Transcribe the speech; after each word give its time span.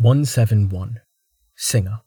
171 0.00 0.98
Singer 1.56 2.00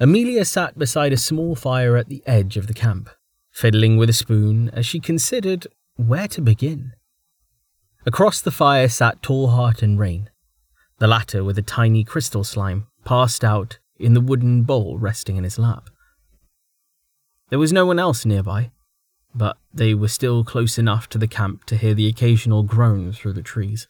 Amelia 0.00 0.44
sat 0.44 0.76
beside 0.76 1.12
a 1.12 1.16
small 1.16 1.54
fire 1.54 1.96
at 1.96 2.08
the 2.08 2.24
edge 2.26 2.56
of 2.56 2.66
the 2.66 2.74
camp, 2.74 3.08
fiddling 3.52 3.96
with 3.96 4.10
a 4.10 4.12
spoon 4.12 4.68
as 4.70 4.84
she 4.84 4.98
considered 4.98 5.68
where 5.94 6.26
to 6.26 6.40
begin. 6.40 6.90
Across 8.04 8.40
the 8.40 8.50
fire 8.50 8.88
sat 8.88 9.22
Tallheart 9.22 9.80
and 9.80 9.96
Rain, 9.96 10.28
the 10.98 11.06
latter 11.06 11.44
with 11.44 11.56
a 11.56 11.62
tiny 11.62 12.02
crystal 12.02 12.42
slime 12.42 12.88
passed 13.04 13.44
out 13.44 13.78
in 13.96 14.14
the 14.14 14.20
wooden 14.20 14.64
bowl 14.64 14.98
resting 14.98 15.36
in 15.36 15.44
his 15.44 15.56
lap. 15.56 15.88
There 17.50 17.60
was 17.60 17.72
no 17.72 17.86
one 17.86 18.00
else 18.00 18.26
nearby, 18.26 18.72
but 19.36 19.56
they 19.72 19.94
were 19.94 20.08
still 20.08 20.42
close 20.42 20.78
enough 20.78 21.08
to 21.10 21.18
the 21.18 21.28
camp 21.28 21.62
to 21.66 21.76
hear 21.76 21.94
the 21.94 22.08
occasional 22.08 22.64
groan 22.64 23.12
through 23.12 23.34
the 23.34 23.40
trees. 23.40 23.86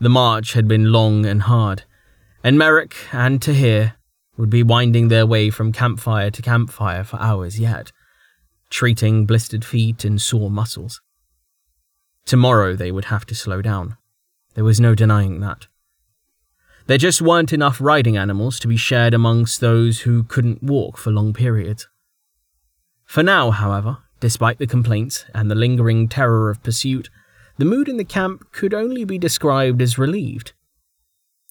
The 0.00 0.08
march 0.08 0.54
had 0.54 0.66
been 0.66 0.92
long 0.92 1.26
and 1.26 1.42
hard, 1.42 1.84
and 2.42 2.56
Merrick 2.56 2.96
and 3.12 3.40
Tahir 3.40 3.96
would 4.38 4.48
be 4.48 4.62
winding 4.62 5.08
their 5.08 5.26
way 5.26 5.50
from 5.50 5.72
campfire 5.72 6.30
to 6.30 6.40
campfire 6.40 7.04
for 7.04 7.20
hours 7.20 7.60
yet, 7.60 7.92
treating 8.70 9.26
blistered 9.26 9.62
feet 9.62 10.02
and 10.06 10.20
sore 10.20 10.50
muscles. 10.50 11.02
Tomorrow 12.24 12.76
they 12.76 12.90
would 12.90 13.06
have 13.06 13.26
to 13.26 13.34
slow 13.34 13.60
down. 13.60 13.98
There 14.54 14.64
was 14.64 14.80
no 14.80 14.94
denying 14.94 15.40
that. 15.40 15.66
There 16.86 16.96
just 16.96 17.20
weren't 17.20 17.52
enough 17.52 17.78
riding 17.78 18.16
animals 18.16 18.58
to 18.60 18.68
be 18.68 18.78
shared 18.78 19.12
amongst 19.12 19.60
those 19.60 20.00
who 20.00 20.24
couldn't 20.24 20.62
walk 20.62 20.96
for 20.96 21.10
long 21.10 21.34
periods. 21.34 21.88
For 23.04 23.22
now, 23.22 23.50
however, 23.50 23.98
despite 24.18 24.58
the 24.58 24.66
complaints 24.66 25.26
and 25.34 25.50
the 25.50 25.54
lingering 25.54 26.08
terror 26.08 26.48
of 26.48 26.62
pursuit, 26.62 27.10
the 27.60 27.66
mood 27.66 27.90
in 27.90 27.98
the 27.98 28.04
camp 28.04 28.50
could 28.52 28.72
only 28.72 29.04
be 29.04 29.18
described 29.18 29.82
as 29.82 29.98
relieved. 29.98 30.54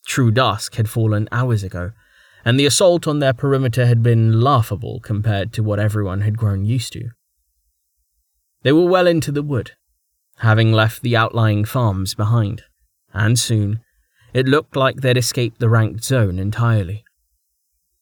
True 0.08 0.32
dusk 0.32 0.74
had 0.74 0.90
fallen 0.90 1.30
hours 1.32 1.64
ago, 1.64 1.92
and 2.44 2.60
the 2.60 2.66
assault 2.66 3.08
on 3.08 3.20
their 3.20 3.32
perimeter 3.32 3.86
had 3.86 4.02
been 4.02 4.42
laughable 4.42 5.00
compared 5.02 5.54
to 5.54 5.62
what 5.62 5.78
everyone 5.78 6.22
had 6.22 6.36
grown 6.36 6.66
used 6.66 6.94
to. 6.94 7.12
They 8.64 8.72
were 8.72 8.88
well 8.88 9.06
into 9.06 9.32
the 9.32 9.44
wood, 9.44 9.74
having 10.40 10.74
left 10.74 11.04
the 11.04 11.16
outlying 11.16 11.64
farms 11.64 12.16
behind, 12.16 12.64
and 13.14 13.38
soon 13.38 13.82
it 14.34 14.48
looked 14.48 14.76
like 14.76 15.02
they'd 15.02 15.16
escaped 15.16 15.60
the 15.60 15.70
ranked 15.70 16.04
zone 16.04 16.40
entirely. 16.40 17.04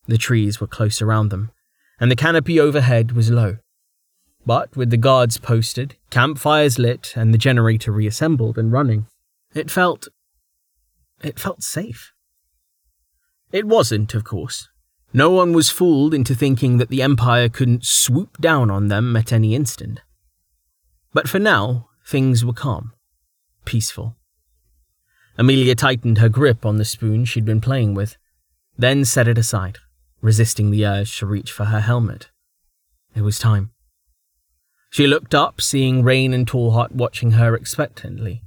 The 0.06 0.18
trees 0.18 0.62
were 0.62 0.68
close 0.68 1.02
around 1.02 1.28
them, 1.28 1.52
and 2.00 2.10
the 2.10 2.16
canopy 2.16 2.58
overhead 2.58 3.12
was 3.12 3.30
low. 3.30 3.58
But 4.48 4.78
with 4.78 4.92
the 4.92 4.98
guards 4.98 5.38
posted, 5.38 5.98
campfires 6.10 6.80
lit, 6.80 7.14
and 7.18 7.34
the 7.34 7.38
generator 7.38 7.92
reassembled 7.92 8.58
and 8.58 8.72
running, 8.72 9.08
it 9.54 9.70
felt. 9.70 10.08
it 11.22 11.38
felt 11.38 11.64
safe. 11.64 12.14
It 13.52 13.68
wasn't, 13.68 14.14
of 14.14 14.24
course. 14.24 14.70
No 15.12 15.30
one 15.32 15.52
was 15.52 15.70
fooled 15.70 16.14
into 16.14 16.34
thinking 16.34 16.78
that 16.78 16.88
the 16.88 17.02
Empire 17.02 17.50
couldn't 17.50 17.86
swoop 17.86 18.38
down 18.40 18.72
on 18.72 18.88
them 18.88 19.18
at 19.18 19.34
any 19.34 19.54
instant. 19.54 20.00
But 21.12 21.28
for 21.28 21.40
now, 21.40 21.90
things 22.06 22.46
were 22.46 22.54
calm, 22.54 22.94
peaceful. 23.66 24.16
Amelia 25.38 25.76
tightened 25.76 26.20
her 26.20 26.30
grip 26.30 26.66
on 26.66 26.78
the 26.78 26.86
spoon 26.86 27.26
she'd 27.26 27.46
been 27.46 27.62
playing 27.62 27.96
with, 27.96 28.16
then 28.78 29.04
set 29.04 29.28
it 29.28 29.38
aside 29.38 29.80
resisting 30.22 30.72
the 30.72 30.86
urge 30.86 31.20
to 31.20 31.26
reach 31.26 31.52
for 31.52 31.66
her 31.66 31.80
helmet. 31.80 32.30
It 33.16 33.22
was 33.22 33.40
time. 33.40 33.72
She 34.98 35.06
looked 35.06 35.36
up, 35.36 35.62
seeing 35.62 36.02
Rain 36.02 36.34
and 36.34 36.48
Tallheart 36.48 36.92
watching 36.92 37.34
her 37.34 37.54
expectantly, 37.54 38.42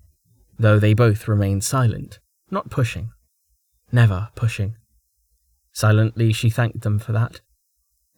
though 0.58 0.80
they 0.80 0.94
both 0.94 1.28
remained 1.28 1.62
silent, 1.62 2.18
not 2.50 2.70
pushing. 2.70 3.12
Never 3.92 4.30
pushing. 4.34 4.74
Silently, 5.70 6.32
she 6.32 6.50
thanked 6.50 6.80
them 6.80 6.98
for 6.98 7.12
that, 7.12 7.40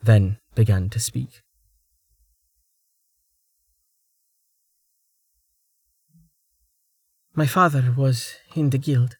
then 0.03 0.39
began 0.55 0.89
to 0.89 0.99
speak. 0.99 1.43
My 7.35 7.47
father 7.47 7.93
was 7.95 8.37
in 8.55 8.71
the 8.71 8.79
guild. 8.79 9.19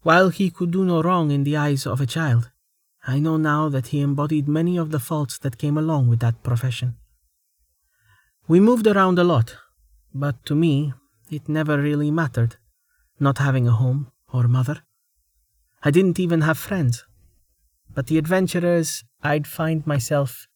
While 0.00 0.30
he 0.30 0.48
could 0.48 0.70
do 0.70 0.86
no 0.86 1.02
wrong 1.02 1.30
in 1.30 1.44
the 1.44 1.58
eyes 1.58 1.86
of 1.86 2.00
a 2.00 2.06
child, 2.06 2.50
I 3.06 3.18
know 3.18 3.36
now 3.36 3.68
that 3.68 3.88
he 3.88 4.00
embodied 4.00 4.48
many 4.48 4.78
of 4.78 4.90
the 4.90 4.98
faults 4.98 5.36
that 5.40 5.58
came 5.58 5.76
along 5.76 6.08
with 6.08 6.20
that 6.20 6.42
profession. 6.42 6.96
We 8.46 8.60
moved 8.60 8.86
around 8.86 9.18
a 9.18 9.24
lot, 9.24 9.56
but 10.14 10.44
to 10.46 10.54
me, 10.54 10.92
it 11.30 11.48
never 11.48 11.80
really 11.80 12.10
mattered, 12.10 12.56
not 13.18 13.38
having 13.38 13.66
a 13.66 13.72
home 13.72 14.12
or 14.32 14.46
mother. 14.48 14.82
I 15.82 15.90
didn't 15.90 16.20
even 16.20 16.42
have 16.42 16.58
friends. 16.58 17.04
But 17.94 18.08
the 18.08 18.18
adventurers 18.18 19.04
I'd 19.22 19.46
find 19.46 19.86
myself 19.86 20.46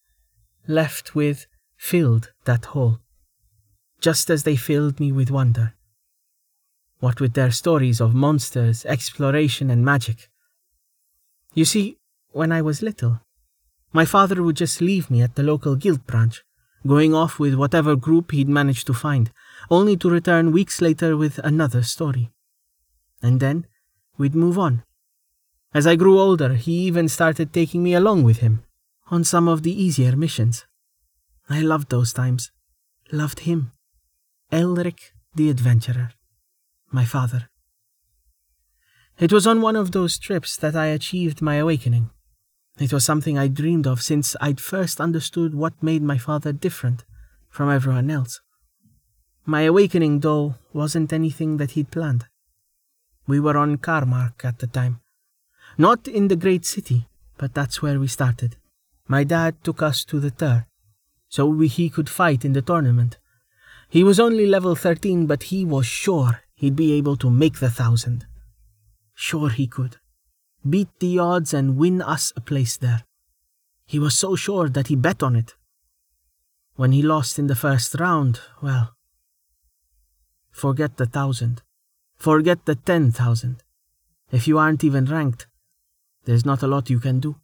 left 0.67 1.15
with 1.15 1.47
filled 1.79 2.33
that 2.45 2.67
hole, 2.67 2.99
just 4.01 4.29
as 4.29 4.43
they 4.43 4.57
filled 4.57 5.01
me 5.01 5.11
with 5.11 5.31
wonder. 5.31 5.75
What 7.01 7.21
with 7.21 7.33
their 7.33 7.53
stories 7.53 8.01
of 8.01 8.15
monsters, 8.15 8.85
exploration, 8.85 9.71
and 9.71 9.83
magic. 9.83 10.29
You 11.55 11.65
see, 11.65 11.97
when 12.33 12.53
I 12.53 12.61
was 12.61 12.83
little. 12.83 13.21
My 13.93 14.05
father 14.05 14.43
would 14.43 14.57
just 14.57 14.83
leave 14.83 15.11
me 15.11 15.23
at 15.23 15.37
the 15.37 15.43
local 15.43 15.77
guild 15.77 16.07
branch, 16.07 16.45
going 16.87 17.15
off 17.15 17.39
with 17.39 17.55
whatever 17.55 17.97
group 17.97 18.31
he'd 18.31 18.49
managed 18.49 18.87
to 18.87 18.95
find, 18.95 19.31
only 19.71 19.97
to 19.97 20.11
return 20.11 20.53
weeks 20.53 20.81
later 20.81 21.17
with 21.17 21.39
another 21.39 21.83
story. 21.83 22.31
And 23.23 23.41
then 23.41 23.67
we'd 24.17 24.35
move 24.35 24.59
on. 24.59 24.85
As 25.75 25.87
I 25.87 25.97
grew 25.97 26.19
older, 26.19 26.55
he 26.55 26.73
even 26.87 27.09
started 27.09 27.53
taking 27.53 27.83
me 27.83 27.95
along 27.95 28.23
with 28.23 28.39
him 28.39 28.63
on 29.11 29.25
some 29.25 29.49
of 29.49 29.63
the 29.63 29.83
easier 29.83 30.17
missions. 30.17 30.65
I 31.49 31.61
loved 31.61 31.91
those 31.91 32.13
times. 32.13 32.51
Loved 33.11 33.41
him. 33.41 33.73
Elric 34.53 35.13
the 35.35 35.51
adventurer. 35.51 36.11
My 36.91 37.05
father. 37.05 37.49
It 39.19 39.33
was 39.33 39.47
on 39.47 39.61
one 39.61 39.77
of 39.77 39.93
those 39.93 40.19
trips 40.19 40.57
that 40.57 40.77
I 40.77 40.87
achieved 40.87 41.43
my 41.43 41.57
awakening. 41.57 42.11
It 42.79 42.93
was 42.93 43.05
something 43.05 43.37
I 43.37 43.49
dreamed 43.49 43.89
of 43.89 44.03
since 44.03 44.37
I'd 44.41 44.61
first 44.61 45.01
understood 45.01 45.53
what 45.53 45.83
made 45.83 46.03
my 46.03 46.17
father 46.17 46.53
different 46.53 47.05
from 47.51 47.71
everyone 47.71 48.09
else. 48.09 48.41
My 49.45 49.63
awakening, 49.63 50.21
though, 50.21 50.55
wasn't 50.73 51.13
anything 51.13 51.57
that 51.57 51.73
he'd 51.73 51.91
planned. 51.91 52.27
We 53.27 53.41
were 53.41 53.57
on 53.57 53.79
Karmark 53.79 54.45
at 54.45 54.61
the 54.61 54.69
time. 54.69 55.01
Not 55.77 56.07
in 56.07 56.29
the 56.29 56.37
great 56.37 56.65
city, 56.65 57.09
but 57.37 57.53
that's 57.53 57.83
where 57.83 57.99
we 57.99 58.07
started. 58.07 58.57
My 59.09 59.25
dad 59.25 59.63
took 59.65 59.83
us 59.83 60.05
to 60.05 60.21
the 60.21 60.31
Ter, 60.31 60.67
so 61.29 61.47
we, 61.47 61.67
he 61.67 61.91
could 61.91 62.09
fight 62.09 62.45
in 62.45 62.53
the 62.53 62.63
tournament. 62.63 63.19
He 63.89 64.05
was 64.05 64.21
only 64.21 64.47
level 64.47 64.77
13, 64.77 65.27
but 65.27 65.45
he 65.45 65.65
was 65.65 65.87
sure 65.87 66.43
he'd 66.55 66.77
be 66.77 66.93
able 66.93 67.17
to 67.17 67.31
make 67.31 67.59
the 67.59 67.71
thousand. 67.71 68.27
Sure 69.15 69.49
he 69.49 69.67
could 69.67 69.97
beat 70.69 70.89
the 71.01 71.19
odds 71.19 71.53
and 71.53 71.77
win 71.77 72.01
us 72.01 72.33
a 72.37 72.41
place 72.41 72.77
there. 72.77 73.05
He 73.87 73.99
was 73.99 74.19
so 74.19 74.37
sure 74.37 74.69
that 74.69 74.89
he 74.89 74.97
bet 74.97 75.23
on 75.23 75.37
it. 75.37 75.55
When 76.77 76.93
he 76.93 77.03
lost 77.03 77.39
in 77.39 77.47
the 77.47 77.55
first 77.55 77.95
round, 77.99 78.41
well, 78.63 78.95
forget 80.51 80.97
the 80.97 81.07
thousand. 81.07 81.63
Forget 82.17 82.65
the 82.67 82.75
ten 82.75 83.13
thousand. 83.13 83.63
If 84.31 84.47
you 84.47 84.59
aren't 84.59 84.85
even 84.85 85.07
ranked, 85.07 85.47
there's 86.25 86.45
not 86.45 86.63
a 86.63 86.67
lot 86.67 86.91
you 86.91 87.01
can 87.01 87.21
do. 87.21 87.37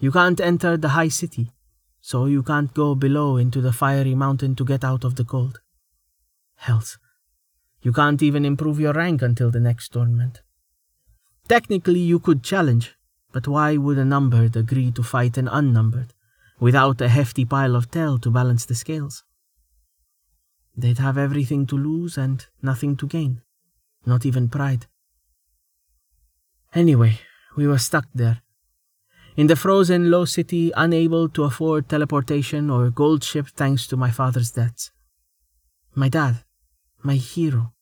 You 0.00 0.10
can't 0.10 0.40
enter 0.40 0.76
the 0.76 0.90
high 0.90 1.08
city, 1.08 1.52
so 2.00 2.26
you 2.26 2.42
can't 2.42 2.72
go 2.74 2.94
below 2.94 3.36
into 3.36 3.60
the 3.60 3.72
fiery 3.72 4.14
mountain 4.14 4.54
to 4.56 4.64
get 4.64 4.84
out 4.84 5.04
of 5.04 5.16
the 5.16 5.24
cold. 5.24 5.60
Hells, 6.56 6.98
you 7.82 7.92
can't 7.92 8.22
even 8.22 8.44
improve 8.44 8.80
your 8.80 8.94
rank 8.94 9.22
until 9.22 9.50
the 9.50 9.60
next 9.60 9.92
tournament. 9.92 10.42
Technically, 11.46 12.00
you 12.00 12.18
could 12.18 12.42
challenge, 12.42 12.96
but 13.32 13.46
why 13.46 13.76
would 13.76 13.98
a 13.98 14.04
numbered 14.04 14.56
agree 14.56 14.90
to 14.92 15.02
fight 15.02 15.36
an 15.36 15.48
unnumbered, 15.48 16.14
without 16.58 17.00
a 17.00 17.08
hefty 17.08 17.44
pile 17.44 17.76
of 17.76 17.90
tel 17.90 18.18
to 18.18 18.30
balance 18.30 18.64
the 18.64 18.74
scales? 18.74 19.24
They'd 20.76 20.98
have 20.98 21.18
everything 21.18 21.66
to 21.66 21.76
lose 21.76 22.16
and 22.16 22.44
nothing 22.62 22.96
to 22.96 23.06
gain, 23.06 23.42
not 24.06 24.24
even 24.24 24.48
pride. 24.48 24.86
Anyway, 26.74 27.20
we 27.56 27.66
were 27.66 27.78
stuck 27.78 28.06
there. 28.14 28.40
In 29.36 29.46
the 29.46 29.56
frozen 29.56 30.10
low 30.10 30.24
city, 30.24 30.72
unable 30.76 31.28
to 31.28 31.44
afford 31.44 31.88
teleportation 31.88 32.70
or 32.70 32.88
gold 32.88 33.22
ship 33.22 33.48
thanks 33.48 33.86
to 33.88 33.96
my 33.96 34.10
father's 34.10 34.50
debts. 34.50 34.92
My 35.94 36.08
dad, 36.08 36.44
my 37.02 37.16
hero, 37.16 37.73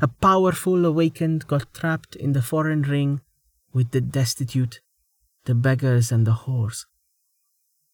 a 0.00 0.08
powerful 0.08 0.84
awakened 0.84 1.46
got 1.46 1.72
trapped 1.72 2.16
in 2.16 2.32
the 2.32 2.42
foreign 2.42 2.82
ring 2.82 3.20
with 3.72 3.90
the 3.90 4.00
destitute, 4.00 4.80
the 5.44 5.54
beggars, 5.54 6.12
and 6.12 6.26
the 6.26 6.32
whores. 6.44 6.86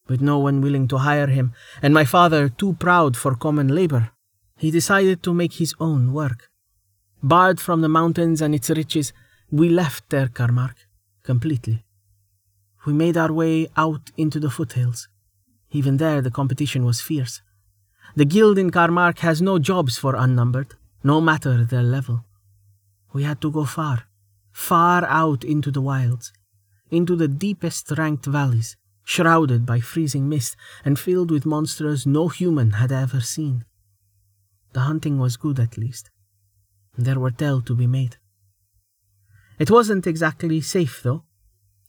With 0.08 0.20
no 0.20 0.38
one 0.38 0.60
willing 0.60 0.88
to 0.88 0.98
hire 0.98 1.28
him, 1.28 1.52
and 1.82 1.94
my 1.94 2.04
father 2.04 2.48
too 2.48 2.74
proud 2.74 3.16
for 3.16 3.34
common 3.34 3.68
labor, 3.68 4.10
he 4.56 4.70
decided 4.70 5.22
to 5.22 5.34
make 5.34 5.54
his 5.54 5.74
own 5.80 6.12
work. 6.12 6.50
Barred 7.22 7.60
from 7.60 7.80
the 7.80 7.88
mountains 7.88 8.42
and 8.42 8.54
its 8.54 8.68
riches, 8.70 9.12
we 9.50 9.68
left 9.68 10.10
Ter 10.10 10.26
Karmark 10.26 10.74
completely. 11.22 11.84
We 12.86 12.92
made 12.92 13.16
our 13.16 13.32
way 13.32 13.68
out 13.76 14.10
into 14.16 14.38
the 14.38 14.50
foothills. 14.50 15.08
Even 15.70 15.96
there, 15.96 16.20
the 16.20 16.30
competition 16.30 16.84
was 16.84 17.00
fierce. 17.00 17.40
The 18.14 18.26
guild 18.26 18.58
in 18.58 18.70
Karmark 18.70 19.20
has 19.20 19.40
no 19.40 19.58
jobs 19.58 19.96
for 19.96 20.14
unnumbered, 20.14 20.74
no 21.04 21.20
matter 21.20 21.64
their 21.64 21.82
level. 21.82 22.24
We 23.12 23.22
had 23.22 23.40
to 23.42 23.52
go 23.52 23.64
far, 23.64 24.08
far 24.50 25.04
out 25.04 25.44
into 25.44 25.70
the 25.70 25.82
wilds, 25.82 26.32
into 26.90 27.14
the 27.14 27.28
deepest 27.28 27.92
ranked 27.96 28.26
valleys, 28.26 28.76
shrouded 29.04 29.66
by 29.66 29.80
freezing 29.80 30.28
mist 30.28 30.56
and 30.84 30.98
filled 30.98 31.30
with 31.30 31.44
monsters 31.44 32.06
no 32.06 32.28
human 32.28 32.72
had 32.72 32.90
ever 32.90 33.20
seen. 33.20 33.64
The 34.72 34.80
hunting 34.80 35.18
was 35.18 35.36
good 35.36 35.60
at 35.60 35.78
least. 35.78 36.10
There 36.96 37.20
were 37.20 37.30
tel 37.30 37.60
to 37.60 37.74
be 37.74 37.86
made. 37.86 38.16
It 39.58 39.70
wasn't 39.70 40.06
exactly 40.06 40.60
safe, 40.60 41.02
though. 41.02 41.24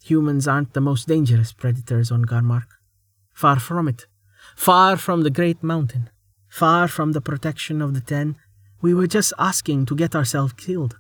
Humans 0.04 0.48
aren't 0.48 0.74
the 0.74 0.82
most 0.82 1.08
dangerous 1.08 1.52
predators 1.52 2.12
on 2.12 2.26
Karmark. 2.26 2.68
Far 3.34 3.60
from 3.60 3.88
it. 3.88 4.06
Far 4.56 4.98
from 4.98 5.24
the 5.24 5.32
great 5.32 5.64
mountain. 5.64 6.10
Far 6.48 6.88
from 6.88 7.14
the 7.14 7.22
protection 7.22 7.82
of 7.82 7.94
the 7.94 8.02
Ten. 8.02 8.36
We 8.82 8.94
were 8.94 9.08
just 9.08 9.34
asking 9.38 9.86
to 9.88 9.96
get 9.96 10.16
ourselves 10.16 10.54
killed. 10.54 10.98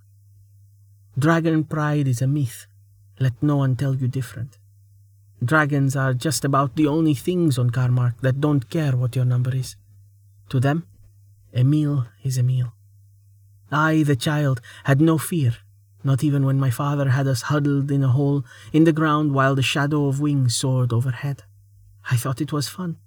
Dragon 1.17 1.63
pride 1.63 2.07
is 2.07 2.21
a 2.21 2.27
myth. 2.27 2.67
Let 3.19 3.41
no 3.41 3.57
one 3.57 3.75
tell 3.75 3.95
you 3.95 4.07
different. 4.07 4.57
Dragons 5.43 5.95
are 5.95 6.13
just 6.13 6.43
about 6.43 6.75
the 6.75 6.87
only 6.87 7.13
things 7.13 7.57
on 7.57 7.69
Karmark 7.69 8.19
that 8.21 8.41
don't 8.41 8.69
care 8.69 8.95
what 8.95 9.15
your 9.15 9.25
number 9.25 9.55
is. 9.55 9.75
To 10.49 10.59
them, 10.59 10.87
a 11.53 11.63
meal 11.63 12.07
is 12.23 12.37
a 12.37 12.43
meal. 12.43 12.73
I, 13.71 14.03
the 14.03 14.15
child, 14.15 14.61
had 14.85 15.01
no 15.01 15.17
fear, 15.17 15.55
not 16.03 16.23
even 16.23 16.45
when 16.45 16.59
my 16.59 16.69
father 16.69 17.09
had 17.09 17.27
us 17.27 17.43
huddled 17.43 17.91
in 17.91 18.03
a 18.03 18.09
hole 18.09 18.43
in 18.71 18.83
the 18.83 18.93
ground 18.93 19.33
while 19.33 19.55
the 19.55 19.61
shadow 19.61 20.07
of 20.07 20.19
wings 20.19 20.55
soared 20.55 20.93
overhead. 20.93 21.43
I 22.11 22.15
thought 22.15 22.41
it 22.41 22.53
was 22.53 22.69
fun. 22.69 22.97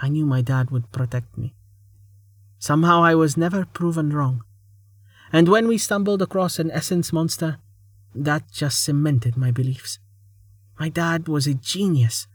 I 0.00 0.08
knew 0.08 0.26
my 0.26 0.40
dad 0.40 0.70
would 0.70 0.90
protect 0.90 1.36
me. 1.36 1.54
Somehow 2.64 3.02
I 3.04 3.14
was 3.14 3.36
never 3.36 3.66
proven 3.66 4.08
wrong. 4.08 4.42
And 5.30 5.50
when 5.50 5.68
we 5.68 5.76
stumbled 5.76 6.22
across 6.22 6.58
an 6.58 6.70
essence 6.70 7.12
monster, 7.12 7.58
that 8.14 8.50
just 8.50 8.82
cemented 8.82 9.36
my 9.36 9.50
beliefs. 9.50 9.98
My 10.80 10.88
dad 10.88 11.28
was 11.28 11.46
a 11.46 11.52
genius, 11.52 12.26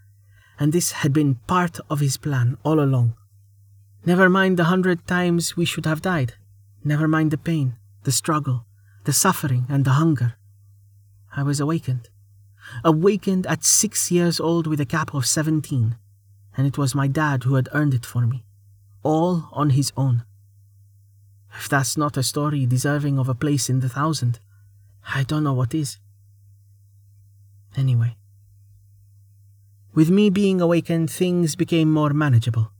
and 0.60 0.72
this 0.72 0.92
had 1.02 1.14
been 1.14 1.42
part 1.48 1.80
of 1.90 2.00
his 2.00 2.18
plan 2.18 2.60
all 2.62 2.80
along. 2.80 3.16
Never 4.06 4.30
mind 4.30 4.58
the 4.58 4.66
hundred 4.66 5.08
times 5.08 5.58
we 5.58 5.66
should 5.66 5.88
have 5.88 6.04
died. 6.04 6.34
Never 6.84 7.08
mind 7.08 7.32
the 7.32 7.40
pain, 7.40 7.78
the 8.04 8.12
struggle, 8.12 8.68
the 9.06 9.14
suffering, 9.14 9.66
and 9.68 9.84
the 9.84 9.98
hunger. 9.98 10.36
I 11.36 11.42
was 11.42 11.60
awakened. 11.60 12.08
Awakened 12.84 13.48
at 13.48 13.66
six 13.66 14.12
years 14.12 14.40
old 14.40 14.68
with 14.68 14.80
a 14.80 14.86
cap 14.86 15.16
of 15.16 15.26
seventeen, 15.26 15.98
and 16.56 16.68
it 16.68 16.78
was 16.78 16.94
my 16.94 17.08
dad 17.08 17.46
who 17.46 17.56
had 17.56 17.68
earned 17.72 17.96
it 17.96 18.06
for 18.06 18.28
me. 18.28 18.46
All 19.12 19.50
on 19.54 19.72
his 19.72 19.92
own. 19.98 20.24
If 21.58 21.68
that's 21.68 21.98
not 21.98 22.16
a 22.16 22.22
story 22.22 22.68
deserving 22.68 23.18
of 23.18 23.28
a 23.28 23.34
place 23.44 23.68
in 23.68 23.80
the 23.80 23.90
thousand, 23.90 24.40
I 25.16 25.24
don't 25.24 25.44
know 25.44 25.58
what 25.62 25.74
is. 25.74 25.98
Anyway, 27.76 28.18
with 29.96 30.12
me 30.12 30.30
being 30.30 30.62
awakened, 30.62 31.10
things 31.10 31.56
became 31.56 31.92
more 31.92 32.14
manageable. 32.14 32.72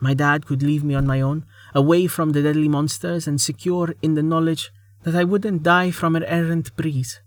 My 0.00 0.12
dad 0.12 0.44
could 0.44 0.62
leave 0.64 0.82
me 0.82 0.96
on 0.96 1.06
my 1.06 1.20
own, 1.20 1.46
away 1.72 2.08
from 2.08 2.30
the 2.30 2.42
deadly 2.42 2.68
monsters, 2.68 3.28
and 3.28 3.40
secure 3.40 3.94
in 4.02 4.14
the 4.14 4.24
knowledge 4.24 4.72
that 5.04 5.14
I 5.14 5.22
wouldn't 5.22 5.62
die 5.62 5.92
from 5.92 6.16
an 6.16 6.24
errant 6.24 6.74
breeze. 6.74 7.20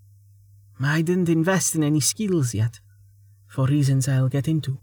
I 0.81 1.01
didn't 1.01 1.29
invest 1.29 1.75
in 1.75 1.83
any 1.83 2.01
skills 2.01 2.53
yet, 2.53 2.81
for 3.47 3.67
reasons 3.67 4.09
I'll 4.09 4.27
get 4.27 4.49
into. 4.49 4.79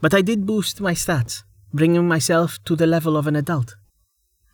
But 0.00 0.14
I 0.14 0.22
did 0.22 0.46
boost 0.46 0.80
my 0.80 0.94
stats, 0.94 1.44
bringing 1.72 2.08
myself 2.08 2.58
to 2.64 2.76
the 2.76 2.86
level 2.86 3.16
of 3.16 3.26
an 3.26 3.36
adult. 3.36 3.76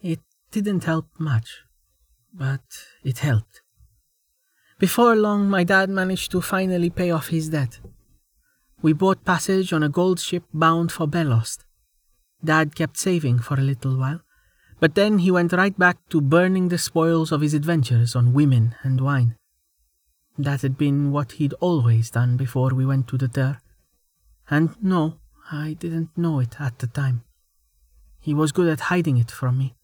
It 0.03 0.21
didn't 0.51 0.85
help 0.85 1.07
much, 1.19 1.63
but 2.33 2.63
it 3.03 3.19
helped. 3.19 3.63
Before 4.79 5.15
long, 5.15 5.49
my 5.49 5.65
dad 5.65 5.89
managed 5.89 6.31
to 6.33 6.41
finally 6.41 6.91
pay 6.91 7.11
off 7.11 7.29
his 7.29 7.49
debt. 7.49 7.79
We 8.83 8.93
bought 8.93 9.25
passage 9.25 9.73
on 9.73 9.83
a 9.83 9.89
gold 9.89 10.21
ship 10.21 10.45
bound 10.53 10.93
for 10.93 11.07
Belost. 11.07 11.65
Dad 12.45 12.75
kept 12.75 12.99
saving 12.99 13.39
for 13.39 13.55
a 13.55 13.63
little 13.63 13.97
while, 13.97 14.21
but 14.81 14.95
then 14.95 15.21
he 15.21 15.31
went 15.31 15.53
right 15.53 15.79
back 15.79 15.97
to 16.11 16.21
burning 16.21 16.69
the 16.69 16.79
spoils 16.79 17.33
of 17.33 17.41
his 17.41 17.55
adventures 17.55 18.15
on 18.15 18.35
women 18.35 18.75
and 18.83 19.01
wine. 19.01 19.37
That 20.37 20.63
had 20.63 20.77
been 20.77 21.13
what 21.13 21.33
he'd 21.33 21.55
always 21.55 22.11
done 22.11 22.37
before 22.37 22.71
we 22.75 22.85
went 22.85 23.09
to 23.09 23.17
the 23.17 23.29
Ter. 23.29 23.61
And 24.51 24.75
no, 24.83 25.21
I 25.51 25.75
didn't 25.75 26.17
know 26.17 26.41
it 26.41 26.61
at 26.61 26.79
the 26.79 26.87
time. 26.87 27.25
He 28.21 28.33
was 28.33 28.53
good 28.53 28.69
at 28.69 28.89
hiding 28.89 29.19
it 29.19 29.31
from 29.31 29.59
me. 29.59 29.75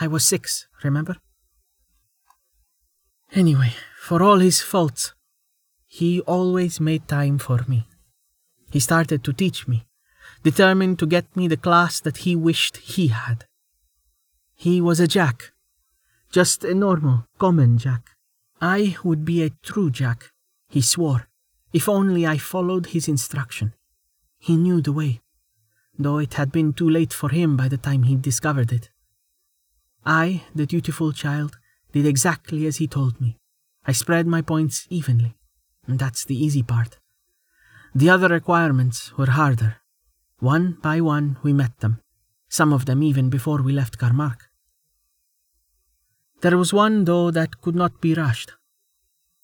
I 0.00 0.06
was 0.06 0.24
six, 0.24 0.66
remember? 0.82 1.16
Anyway, 3.32 3.74
for 4.00 4.22
all 4.22 4.38
his 4.38 4.62
faults, 4.62 5.12
he 5.86 6.20
always 6.22 6.80
made 6.80 7.06
time 7.06 7.38
for 7.38 7.60
me. 7.68 7.86
He 8.70 8.80
started 8.80 9.22
to 9.24 9.32
teach 9.32 9.68
me, 9.68 9.86
determined 10.42 10.98
to 10.98 11.06
get 11.06 11.36
me 11.36 11.48
the 11.48 11.58
class 11.58 12.00
that 12.00 12.18
he 12.18 12.34
wished 12.34 12.78
he 12.78 13.08
had. 13.08 13.44
He 14.54 14.80
was 14.80 15.00
a 15.00 15.06
Jack, 15.06 15.52
just 16.30 16.64
a 16.64 16.74
normal, 16.74 17.26
common 17.38 17.76
Jack. 17.76 18.10
I 18.60 18.96
would 19.04 19.24
be 19.24 19.42
a 19.42 19.50
true 19.62 19.90
Jack, 19.90 20.30
he 20.68 20.80
swore, 20.80 21.28
if 21.74 21.88
only 21.88 22.26
I 22.26 22.38
followed 22.38 22.86
his 22.86 23.08
instruction. 23.08 23.74
He 24.42 24.56
knew 24.56 24.80
the 24.80 24.92
way, 24.92 25.20
though 25.96 26.18
it 26.18 26.34
had 26.34 26.50
been 26.50 26.72
too 26.72 26.90
late 26.90 27.12
for 27.12 27.28
him 27.28 27.56
by 27.56 27.68
the 27.68 27.76
time 27.76 28.02
he 28.02 28.16
discovered 28.16 28.72
it. 28.72 28.90
I, 30.04 30.42
the 30.52 30.66
dutiful 30.66 31.12
child, 31.12 31.58
did 31.92 32.06
exactly 32.06 32.66
as 32.66 32.78
he 32.78 32.88
told 32.88 33.20
me. 33.20 33.38
I 33.86 33.92
spread 33.92 34.26
my 34.26 34.42
points 34.42 34.88
evenly, 34.90 35.36
and 35.86 35.96
that's 35.96 36.24
the 36.24 36.34
easy 36.34 36.64
part. 36.64 36.98
The 37.94 38.10
other 38.10 38.26
requirements 38.26 39.16
were 39.16 39.30
harder. 39.30 39.76
One 40.40 40.76
by 40.82 41.00
one 41.00 41.36
we 41.44 41.52
met 41.52 41.78
them, 41.78 42.00
some 42.48 42.72
of 42.72 42.86
them 42.86 43.00
even 43.00 43.30
before 43.30 43.62
we 43.62 43.72
left 43.72 43.96
Karmark. 43.96 44.40
There 46.40 46.58
was 46.58 46.72
one, 46.72 47.04
though, 47.04 47.30
that 47.30 47.60
could 47.60 47.76
not 47.76 48.00
be 48.00 48.14
rushed. 48.14 48.50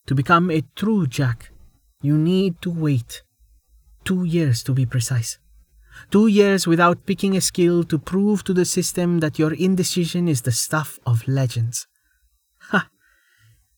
To 0.07 0.13
become 0.13 0.51
a 0.51 0.65
true 0.75 1.07
Jack, 1.07 1.51
you 2.01 2.17
need 2.17 2.61
to 2.63 2.69
wait. 2.69 3.23
Two 4.09 4.23
years 4.23 4.63
to 4.63 4.73
be 4.73 4.87
precise. 4.87 5.37
Two 6.09 6.25
years 6.25 6.65
without 6.65 7.05
picking 7.05 7.37
a 7.37 7.41
skill 7.41 7.83
to 7.83 7.99
prove 7.99 8.43
to 8.45 8.55
the 8.55 8.65
system 8.65 9.19
that 9.19 9.37
your 9.37 9.53
indecision 9.53 10.27
is 10.27 10.41
the 10.41 10.51
stuff 10.51 10.97
of 11.05 11.27
legends. 11.27 11.85
Ha! 12.71 12.89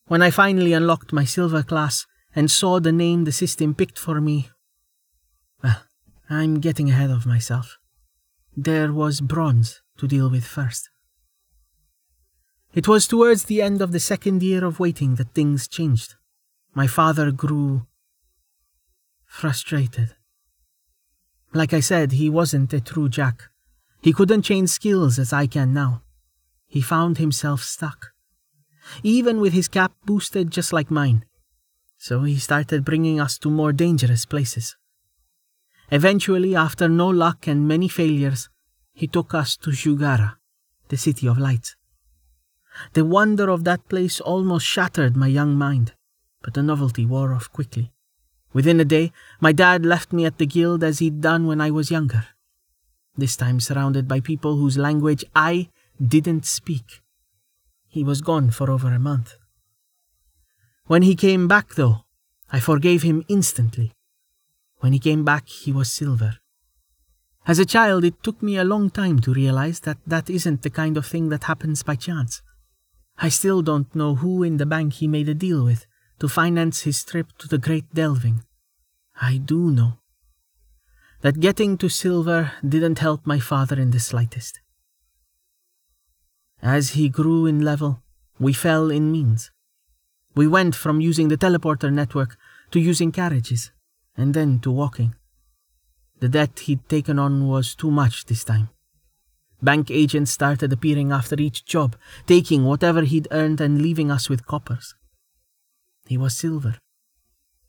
When 0.05 0.21
I 0.21 0.31
finally 0.31 0.71
unlocked 0.71 1.11
my 1.11 1.25
silver 1.25 1.63
class 1.63 2.05
and 2.33 2.49
saw 2.49 2.79
the 2.79 2.93
name 2.93 3.25
the 3.25 3.33
system 3.33 3.75
picked 3.75 3.99
for 3.99 4.21
me, 4.21 4.49
well, 5.61 5.83
I'm 6.29 6.61
getting 6.61 6.89
ahead 6.89 7.11
of 7.11 7.25
myself. 7.25 7.77
There 8.55 8.93
was 8.93 9.19
bronze 9.19 9.81
to 9.97 10.07
deal 10.07 10.29
with 10.29 10.45
first. 10.45 10.89
It 12.73 12.87
was 12.87 13.05
towards 13.05 13.43
the 13.43 13.61
end 13.61 13.81
of 13.81 13.91
the 13.91 13.99
second 13.99 14.43
year 14.43 14.63
of 14.63 14.79
waiting 14.79 15.15
that 15.15 15.33
things 15.33 15.67
changed. 15.67 16.15
My 16.73 16.87
father 16.87 17.31
grew 17.33 17.85
frustrated. 19.25 20.15
Like 21.53 21.73
I 21.73 21.81
said, 21.81 22.13
he 22.13 22.29
wasn't 22.29 22.73
a 22.73 22.79
true 22.79 23.09
Jack. 23.09 23.49
He 24.01 24.13
couldn't 24.13 24.43
change 24.43 24.69
skills 24.69 25.19
as 25.19 25.33
I 25.33 25.47
can 25.47 25.73
now. 25.73 26.01
He 26.67 26.81
found 26.81 27.17
himself 27.17 27.61
stuck. 27.61 28.13
Even 29.03 29.39
with 29.39 29.53
his 29.53 29.67
cap 29.67 29.91
boosted 30.05 30.49
just 30.49 30.71
like 30.71 30.89
mine. 30.89 31.25
So 31.97 32.23
he 32.23 32.37
started 32.37 32.85
bringing 32.85 33.19
us 33.19 33.37
to 33.39 33.49
more 33.49 33.73
dangerous 33.73 34.25
places. 34.25 34.75
Eventually, 35.91 36.55
after 36.55 36.87
no 36.87 37.09
luck 37.09 37.47
and 37.47 37.67
many 37.67 37.89
failures, 37.89 38.49
he 38.93 39.07
took 39.07 39.33
us 39.33 39.57
to 39.57 39.71
Jugara, 39.71 40.37
the 40.87 40.97
City 40.97 41.27
of 41.27 41.37
Lights. 41.37 41.75
The 42.93 43.03
wonder 43.03 43.49
of 43.49 43.65
that 43.65 43.87
place 43.89 44.21
almost 44.21 44.65
shattered 44.65 45.17
my 45.17 45.27
young 45.27 45.55
mind, 45.55 45.93
but 46.41 46.53
the 46.53 46.63
novelty 46.63 47.05
wore 47.05 47.33
off 47.33 47.51
quickly. 47.51 47.91
Within 48.53 48.79
a 48.79 48.85
day, 48.85 49.11
my 49.39 49.51
dad 49.51 49.85
left 49.85 50.11
me 50.11 50.25
at 50.25 50.37
the 50.37 50.45
guild 50.45 50.83
as 50.83 50.99
he'd 50.99 51.21
done 51.21 51.47
when 51.47 51.61
I 51.61 51.71
was 51.71 51.91
younger. 51.91 52.27
This 53.17 53.35
time 53.35 53.59
surrounded 53.59 54.07
by 54.07 54.19
people 54.19 54.57
whose 54.57 54.77
language 54.77 55.23
I 55.35 55.69
didn't 56.05 56.45
speak. 56.45 57.01
He 57.87 58.03
was 58.03 58.21
gone 58.21 58.51
for 58.51 58.69
over 58.69 58.93
a 58.93 58.99
month. 58.99 59.35
When 60.85 61.01
he 61.01 61.15
came 61.15 61.47
back, 61.47 61.75
though, 61.75 62.05
I 62.51 62.59
forgave 62.59 63.03
him 63.03 63.23
instantly 63.27 63.93
when 64.81 64.93
he 64.93 64.99
came 64.99 65.23
back, 65.23 65.47
he 65.47 65.71
was 65.71 65.91
silver. 65.91 66.37
As 67.47 67.59
a 67.59 67.65
child, 67.65 68.03
it 68.03 68.21
took 68.23 68.41
me 68.41 68.57
a 68.57 68.63
long 68.63 68.89
time 68.89 69.19
to 69.19 69.33
realize 69.33 69.79
that 69.81 69.97
that 70.07 70.29
isn't 70.29 70.63
the 70.63 70.69
kind 70.71 70.97
of 70.97 71.05
thing 71.05 71.29
that 71.29 71.45
happens 71.45 71.83
by 71.83 71.95
chance. 71.95 72.41
I 73.17 73.29
still 73.29 73.61
don't 73.61 73.93
know 73.95 74.15
who 74.15 74.43
in 74.43 74.57
the 74.57 74.65
bank 74.65 74.93
he 74.93 75.07
made 75.07 75.29
a 75.29 75.35
deal 75.35 75.63
with 75.63 75.85
to 76.21 76.29
finance 76.29 76.83
his 76.83 77.03
trip 77.03 77.35
to 77.39 77.47
the 77.47 77.57
Great 77.57 77.91
Delving. 77.95 78.43
I 79.19 79.37
do 79.37 79.71
know 79.71 79.93
that 81.21 81.39
getting 81.39 81.79
to 81.79 81.89
silver 81.89 82.51
didn't 82.61 82.99
help 82.99 83.25
my 83.25 83.39
father 83.39 83.79
in 83.79 83.89
the 83.89 83.99
slightest. 83.99 84.61
As 86.61 86.91
he 86.91 87.09
grew 87.09 87.47
in 87.47 87.61
level, 87.61 88.03
we 88.39 88.53
fell 88.53 88.91
in 88.91 89.11
means. 89.11 89.49
We 90.35 90.45
went 90.45 90.75
from 90.75 91.01
using 91.01 91.29
the 91.29 91.39
teleporter 91.39 91.91
network 91.91 92.37
to 92.69 92.79
using 92.79 93.11
carriages, 93.11 93.71
and 94.15 94.35
then 94.35 94.59
to 94.59 94.69
walking. 94.69 95.15
The 96.19 96.29
debt 96.29 96.59
he'd 96.59 96.87
taken 96.87 97.17
on 97.17 97.47
was 97.47 97.73
too 97.73 97.89
much 97.89 98.25
this 98.25 98.43
time. 98.43 98.69
Bank 99.59 99.89
agents 99.89 100.29
started 100.29 100.71
appearing 100.71 101.11
after 101.11 101.41
each 101.41 101.65
job, 101.65 101.95
taking 102.27 102.63
whatever 102.63 103.01
he'd 103.01 103.27
earned 103.31 103.59
and 103.59 103.81
leaving 103.81 104.11
us 104.11 104.29
with 104.29 104.45
coppers. 104.45 104.93
He 106.11 106.17
was 106.17 106.35
silver, 106.35 106.75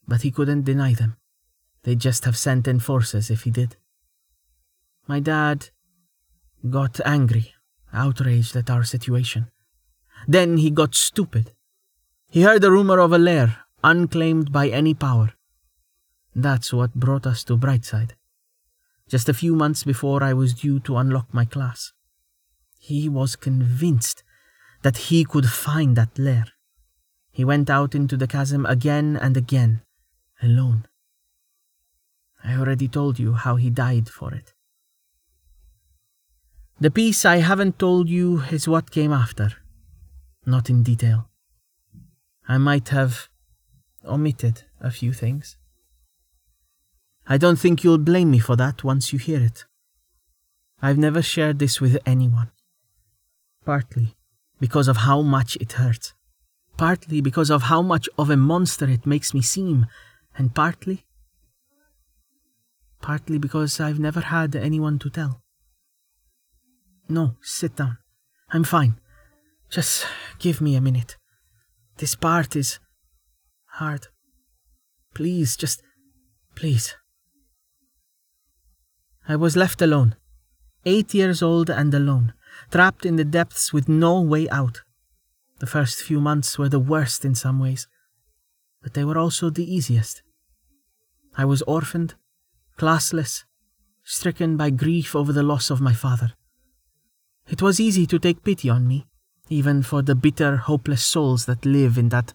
but 0.08 0.22
he 0.22 0.32
couldn't 0.32 0.64
deny 0.64 0.94
them. 0.94 1.16
They'd 1.84 2.00
just 2.08 2.24
have 2.24 2.36
sent 2.36 2.66
in 2.66 2.80
forces 2.80 3.30
if 3.30 3.44
he 3.44 3.52
did. 3.52 3.76
My 5.06 5.20
dad 5.20 5.70
got 6.68 6.98
angry, 7.04 7.54
outraged 7.92 8.56
at 8.56 8.68
our 8.68 8.82
situation. 8.82 9.52
Then 10.26 10.56
he 10.56 10.70
got 10.70 10.96
stupid. 10.96 11.52
He 12.34 12.42
heard 12.42 12.62
the 12.62 12.72
rumor 12.72 12.98
of 12.98 13.12
a 13.12 13.24
lair, 13.28 13.58
unclaimed 13.84 14.50
by 14.50 14.70
any 14.70 14.94
power. 14.94 15.34
That's 16.34 16.72
what 16.72 16.96
brought 16.96 17.28
us 17.28 17.44
to 17.44 17.56
Brightside 17.56 18.14
just 19.12 19.28
a 19.28 19.40
few 19.42 19.54
months 19.54 19.84
before 19.84 20.24
I 20.24 20.32
was 20.32 20.54
due 20.54 20.80
to 20.80 20.96
unlock 20.96 21.32
my 21.32 21.44
class. 21.44 21.92
He 22.78 23.08
was 23.08 23.36
convinced 23.36 24.24
that 24.82 24.96
he 25.08 25.24
could 25.24 25.48
find 25.48 25.94
that 25.96 26.18
lair. 26.18 26.46
He 27.32 27.44
went 27.44 27.70
out 27.70 27.94
into 27.94 28.16
the 28.16 28.26
chasm 28.26 28.66
again 28.66 29.16
and 29.16 29.36
again, 29.36 29.80
alone. 30.42 30.86
I 32.44 32.56
already 32.56 32.88
told 32.88 33.18
you 33.18 33.32
how 33.32 33.56
he 33.56 33.70
died 33.70 34.08
for 34.08 34.34
it. 34.34 34.52
The 36.78 36.90
piece 36.90 37.24
I 37.24 37.36
haven't 37.36 37.78
told 37.78 38.08
you 38.08 38.42
is 38.50 38.68
what 38.68 38.90
came 38.90 39.12
after, 39.12 39.50
not 40.44 40.68
in 40.68 40.82
detail. 40.82 41.30
I 42.46 42.58
might 42.58 42.88
have 42.90 43.28
omitted 44.04 44.64
a 44.80 44.90
few 44.90 45.12
things. 45.12 45.56
I 47.26 47.38
don't 47.38 47.58
think 47.58 47.82
you'll 47.82 47.98
blame 47.98 48.30
me 48.30 48.40
for 48.40 48.56
that 48.56 48.84
once 48.84 49.12
you 49.12 49.18
hear 49.18 49.40
it. 49.40 49.64
I've 50.82 50.98
never 50.98 51.22
shared 51.22 51.60
this 51.60 51.80
with 51.80 51.96
anyone. 52.04 52.50
Partly 53.64 54.16
because 54.58 54.88
of 54.88 54.98
how 54.98 55.22
much 55.22 55.56
it 55.56 55.72
hurts. 55.72 56.14
Partly 56.76 57.20
because 57.20 57.50
of 57.50 57.62
how 57.64 57.82
much 57.82 58.08
of 58.18 58.30
a 58.30 58.36
monster 58.36 58.88
it 58.88 59.06
makes 59.06 59.34
me 59.34 59.42
seem. 59.42 59.86
And 60.36 60.54
partly. 60.54 61.04
Partly 63.00 63.38
because 63.38 63.80
I've 63.80 63.98
never 63.98 64.20
had 64.20 64.56
anyone 64.56 64.98
to 65.00 65.10
tell. 65.10 65.42
No, 67.08 67.36
sit 67.42 67.76
down. 67.76 67.98
I'm 68.50 68.64
fine. 68.64 68.98
Just 69.70 70.06
give 70.38 70.60
me 70.60 70.76
a 70.76 70.80
minute. 70.80 71.16
This 71.98 72.14
part 72.14 72.56
is 72.56 72.78
hard. 73.72 74.06
Please, 75.14 75.56
just. 75.56 75.82
Please. 76.54 76.94
I 79.28 79.36
was 79.36 79.56
left 79.56 79.80
alone, 79.80 80.16
eight 80.84 81.14
years 81.14 81.42
old 81.42 81.70
and 81.70 81.94
alone, 81.94 82.34
trapped 82.70 83.06
in 83.06 83.16
the 83.16 83.24
depths 83.24 83.72
with 83.72 83.88
no 83.88 84.20
way 84.20 84.48
out. 84.48 84.82
The 85.62 85.68
first 85.78 86.02
few 86.02 86.20
months 86.20 86.58
were 86.58 86.68
the 86.68 86.80
worst 86.80 87.24
in 87.24 87.36
some 87.36 87.60
ways, 87.60 87.86
but 88.82 88.94
they 88.94 89.04
were 89.04 89.16
also 89.16 89.48
the 89.48 89.72
easiest. 89.72 90.20
I 91.36 91.44
was 91.44 91.62
orphaned, 91.62 92.16
classless, 92.76 93.44
stricken 94.02 94.56
by 94.56 94.70
grief 94.70 95.14
over 95.14 95.32
the 95.32 95.44
loss 95.44 95.70
of 95.70 95.80
my 95.80 95.92
father. 95.92 96.32
It 97.48 97.62
was 97.62 97.78
easy 97.78 98.08
to 98.08 98.18
take 98.18 98.42
pity 98.42 98.68
on 98.70 98.88
me, 98.88 99.06
even 99.50 99.84
for 99.84 100.02
the 100.02 100.16
bitter, 100.16 100.56
hopeless 100.56 101.04
souls 101.04 101.46
that 101.46 101.64
live 101.64 101.96
in 101.96 102.08
that 102.08 102.34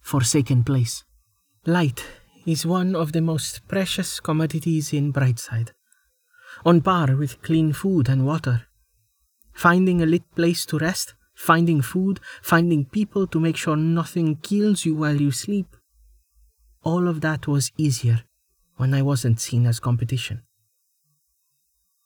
forsaken 0.00 0.64
place. 0.64 1.04
Light 1.66 2.04
is 2.44 2.66
one 2.66 2.96
of 2.96 3.12
the 3.12 3.20
most 3.20 3.68
precious 3.68 4.18
commodities 4.18 4.92
in 4.92 5.12
Brightside 5.12 5.70
on 6.64 6.80
par 6.80 7.14
with 7.14 7.40
clean 7.40 7.72
food 7.72 8.08
and 8.08 8.26
water. 8.26 8.66
Finding 9.52 10.02
a 10.02 10.06
lit 10.06 10.24
place 10.34 10.66
to 10.66 10.78
rest, 10.78 11.14
finding 11.34 11.82
food, 11.82 12.20
finding 12.42 12.84
people 12.84 13.26
to 13.26 13.40
make 13.40 13.56
sure 13.56 13.76
nothing 13.76 14.36
kills 14.36 14.84
you 14.84 14.94
while 14.94 15.20
you 15.20 15.30
sleep. 15.30 15.76
All 16.82 17.08
of 17.08 17.20
that 17.22 17.46
was 17.46 17.72
easier 17.76 18.24
when 18.76 18.94
I 18.94 19.02
wasn't 19.02 19.40
seen 19.40 19.66
as 19.66 19.80
competition. 19.80 20.42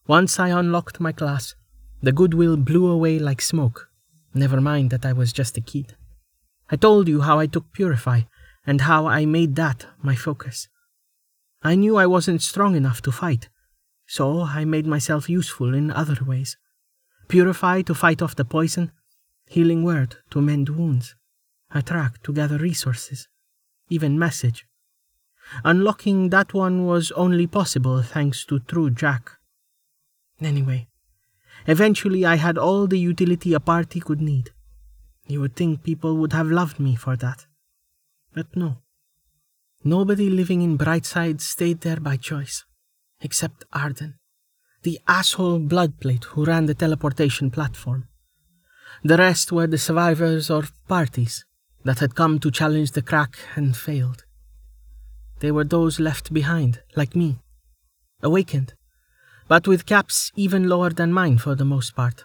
Once 0.06 0.38
I 0.38 0.49
unlocked 0.49 1.00
my 1.00 1.12
class, 1.12 1.54
the 2.00 2.12
goodwill 2.12 2.56
blew 2.56 2.88
away 2.88 3.18
like 3.18 3.42
smoke. 3.42 3.90
Never 4.32 4.61
mind 4.61 4.90
that 4.90 5.04
I 5.04 5.12
was 5.12 5.32
just 5.32 5.56
a 5.56 5.61
kid. 5.61 5.97
I 6.70 6.76
told 6.76 7.08
you 7.08 7.23
how 7.23 7.38
I 7.38 7.47
took 7.47 7.73
Purify 7.73 8.23
and 8.66 8.82
how 8.82 9.06
I 9.06 9.25
made 9.25 9.56
that 9.56 9.87
my 10.02 10.14
focus. 10.14 10.68
I 11.62 11.75
knew 11.75 11.97
I 11.97 12.06
wasn't 12.06 12.42
strong 12.42 12.76
enough 12.76 13.02
to 13.02 13.12
fight, 13.12 13.49
so 14.06 14.42
I 14.42 14.64
made 14.64 14.87
myself 14.87 15.28
useful 15.28 15.75
in 15.75 15.90
other 15.90 16.18
ways. 16.25 16.56
Purify 17.26 17.82
to 17.82 17.94
fight 17.94 18.23
off 18.23 18.37
the 18.37 18.44
poison, 18.44 18.92
healing 19.49 19.83
word 19.83 20.17
to 20.31 20.40
mend 20.40 20.69
wounds, 20.69 21.14
attract 21.73 22.25
to 22.25 22.33
gather 22.33 22.59
resources, 22.59 23.28
even 23.88 24.19
message. 24.19 24.67
Unlocking 25.64 26.28
that 26.31 26.52
one 26.52 26.85
was 26.85 27.11
only 27.12 27.47
possible 27.47 28.02
thanks 28.02 28.45
to 28.47 28.59
True 28.61 28.90
Jack. 28.90 29.33
Anyway, 30.40 30.88
eventually 31.67 32.25
I 32.25 32.37
had 32.37 32.59
all 32.59 32.87
the 32.87 32.99
utility 32.99 33.55
a 33.55 33.61
party 33.61 34.00
could 34.00 34.21
need. 34.21 34.50
You 35.26 35.40
would 35.40 35.57
think 35.57 35.83
people 35.83 36.17
would 36.19 36.33
have 36.33 36.50
loved 36.50 36.78
me 36.78 36.95
for 36.95 37.17
that. 37.17 37.47
But 38.35 38.55
no. 38.55 38.78
Nobody 39.85 40.28
living 40.28 40.62
in 40.62 40.76
Brightside 40.76 41.40
stayed 41.40 41.81
there 41.81 42.00
by 42.00 42.17
choice 42.17 42.64
except 43.21 43.64
Arden, 43.73 44.19
the 44.83 45.00
asshole 45.09 45.61
bloodplate 45.61 46.25
who 46.25 46.45
ran 46.45 46.67
the 46.67 46.75
teleportation 46.75 47.50
platform. 47.50 48.09
The 49.05 49.17
rest 49.17 49.52
were 49.52 49.67
the 49.67 49.78
survivors 49.78 50.50
or 50.50 50.64
parties 50.88 51.45
that 51.85 52.00
had 52.00 52.14
come 52.14 52.38
to 52.40 52.50
challenge 52.50 52.93
the 52.93 53.02
crack 53.02 53.38
and 53.55 53.76
failed. 53.76 54.25
They 55.40 55.52
were 55.52 55.64
those 55.64 56.00
left 56.00 56.33
behind, 56.33 56.83
like 56.97 57.14
me, 57.14 57.38
awakened, 58.23 58.75
but 59.47 59.69
with 59.69 59.87
caps 59.87 60.33
even 60.35 60.69
lower 60.69 60.90
than 60.90 61.12
mine 61.12 61.38
for 61.38 61.55
the 61.55 61.64
most 61.64 61.95
part. 61.95 62.25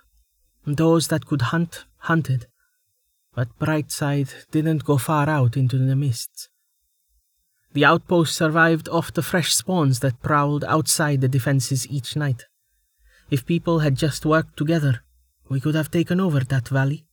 Those 0.65 1.10
that 1.10 1.27
could 1.27 1.44
hunt, 1.44 1.86
hunted, 2.00 2.48
but 3.36 3.58
Brightside 3.60 4.34
didn't 4.51 4.86
go 4.86 4.98
far 4.98 5.30
out 5.30 5.56
into 5.56 5.77
the 5.77 5.96
mists. 5.96 6.50
The 7.74 7.86
outpost 7.86 8.36
survived 8.36 8.88
off 8.89 9.13
the 9.13 9.24
fresh 9.24 9.53
spawns 9.53 10.00
that 10.00 10.22
prowled 10.22 10.63
outside 10.65 11.22
the 11.22 11.27
defenses 11.27 11.88
each 11.88 12.15
night. 12.15 12.46
If 13.32 13.46
people 13.46 13.80
had 13.80 13.96
just 13.96 14.25
worked 14.25 14.58
together, 14.58 15.01
we 15.53 15.62
could 15.62 15.75
have 15.75 15.91
taken 15.91 16.19
over 16.19 16.39
that 16.41 16.67
valley, 16.67 17.05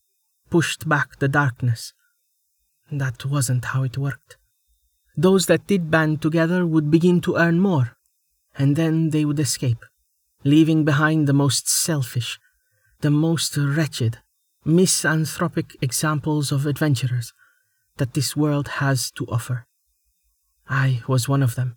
pushed 0.49 0.89
back 0.89 1.19
the 1.19 1.29
darkness. 1.29 1.93
That 2.91 3.25
wasn't 3.25 3.67
how 3.67 3.83
it 3.83 3.99
worked. 3.99 4.39
Those 5.17 5.45
that 5.47 5.67
did 5.67 5.91
band 5.91 6.23
together 6.23 6.67
would 6.67 6.91
begin 6.91 7.21
to 7.23 7.37
earn 7.37 7.61
more, 7.61 7.97
and 8.57 8.77
then 8.77 9.11
they 9.11 9.25
would 9.27 9.39
escape, 9.39 9.85
leaving 10.43 10.85
behind 10.85 11.27
the 11.27 11.41
most 11.45 11.69
selfish, 11.69 12.41
the 13.03 13.11
most 13.11 13.57
wretched, 13.57 14.19
misanthropic 14.65 15.77
examples 15.83 16.51
of 16.51 16.67
adventurers 16.67 17.33
that 17.99 18.15
this 18.15 18.35
world 18.35 18.69
has 18.83 19.11
to 19.13 19.27
offer. 19.27 19.67
I 20.69 21.03
was 21.07 21.29
one 21.29 21.43
of 21.43 21.57
them. 21.57 21.77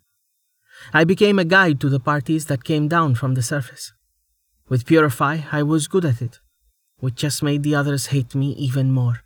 I 0.92 1.04
became 1.04 1.38
a 1.38 1.44
guide 1.44 1.78
to 1.80 1.90
the 1.90 2.00
parties 2.00 2.46
that 2.46 2.64
came 2.64 2.88
down 2.88 3.14
from 3.14 3.34
the 3.34 3.42
surface. 3.42 3.92
With 4.68 4.86
Purify, 4.86 5.40
I 5.52 5.62
was 5.62 5.88
good 5.88 6.06
at 6.06 6.22
it, 6.22 6.38
which 7.04 7.16
just 7.16 7.42
made 7.42 7.62
the 7.62 7.74
others 7.74 8.06
hate 8.06 8.34
me 8.34 8.52
even 8.52 8.90
more. 8.90 9.20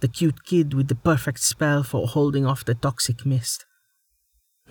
The 0.00 0.08
cute 0.08 0.42
kid 0.42 0.72
with 0.72 0.88
the 0.88 0.94
perfect 0.94 1.40
spell 1.40 1.82
for 1.82 2.06
holding 2.06 2.46
off 2.46 2.64
the 2.64 2.74
toxic 2.74 3.26
mist. 3.26 3.66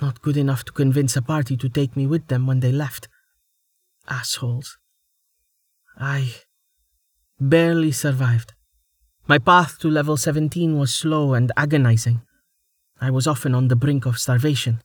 Not 0.01 0.23
good 0.23 0.35
enough 0.35 0.63
to 0.65 0.71
convince 0.71 1.15
a 1.15 1.21
party 1.21 1.55
to 1.57 1.69
take 1.69 1.95
me 1.95 2.07
with 2.07 2.27
them 2.27 2.47
when 2.47 2.59
they 2.59 2.71
left. 2.71 3.07
Assholes. 4.07 4.79
I 5.95 6.37
barely 7.39 7.91
survived. 7.91 8.53
My 9.27 9.37
path 9.37 9.77
to 9.81 9.87
level 9.87 10.17
17 10.17 10.75
was 10.75 10.91
slow 10.91 11.35
and 11.35 11.51
agonizing. 11.55 12.21
I 12.99 13.11
was 13.11 13.27
often 13.27 13.53
on 13.53 13.67
the 13.67 13.75
brink 13.75 14.07
of 14.07 14.17
starvation, 14.17 14.81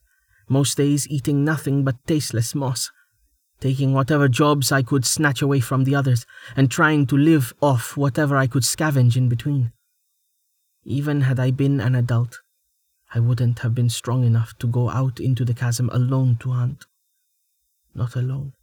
most 0.50 0.76
days 0.76 1.08
eating 1.08 1.46
nothing 1.46 1.82
but 1.82 1.96
tasteless 2.06 2.54
moss, 2.54 2.90
taking 3.60 3.92
whatever 3.92 4.28
jobs 4.28 4.72
I 4.72 4.82
could 4.82 5.04
snatch 5.04 5.42
away 5.42 5.60
from 5.60 5.84
the 5.84 5.94
others, 5.94 6.26
and 6.56 6.70
trying 6.70 7.06
to 7.06 7.16
live 7.16 7.52
off 7.60 7.96
whatever 7.96 8.36
I 8.36 8.46
could 8.46 8.62
scavenge 8.62 9.16
in 9.16 9.28
between. 9.28 9.72
Even 10.84 11.22
had 11.22 11.40
I 11.40 11.50
been 11.50 11.80
an 11.80 11.94
adult, 11.94 12.40
I 13.14 13.20
wouldn't 13.20 13.60
have 13.60 13.74
been 13.74 13.88
strong 13.88 14.24
enough 14.24 14.58
to 14.58 14.66
go 14.66 14.90
out 14.90 15.20
into 15.20 15.44
the 15.44 15.54
chasm 15.54 15.88
alone 15.92 16.36
to 16.40 16.50
hunt. 16.50 16.84
Not 17.94 18.16
alone. 18.16 18.54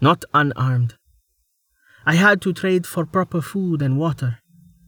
Not 0.00 0.24
unarmed. 0.32 0.94
I 2.06 2.14
had 2.14 2.40
to 2.42 2.52
trade 2.52 2.86
for 2.86 3.04
proper 3.04 3.42
food 3.42 3.82
and 3.82 3.98
water. 3.98 4.38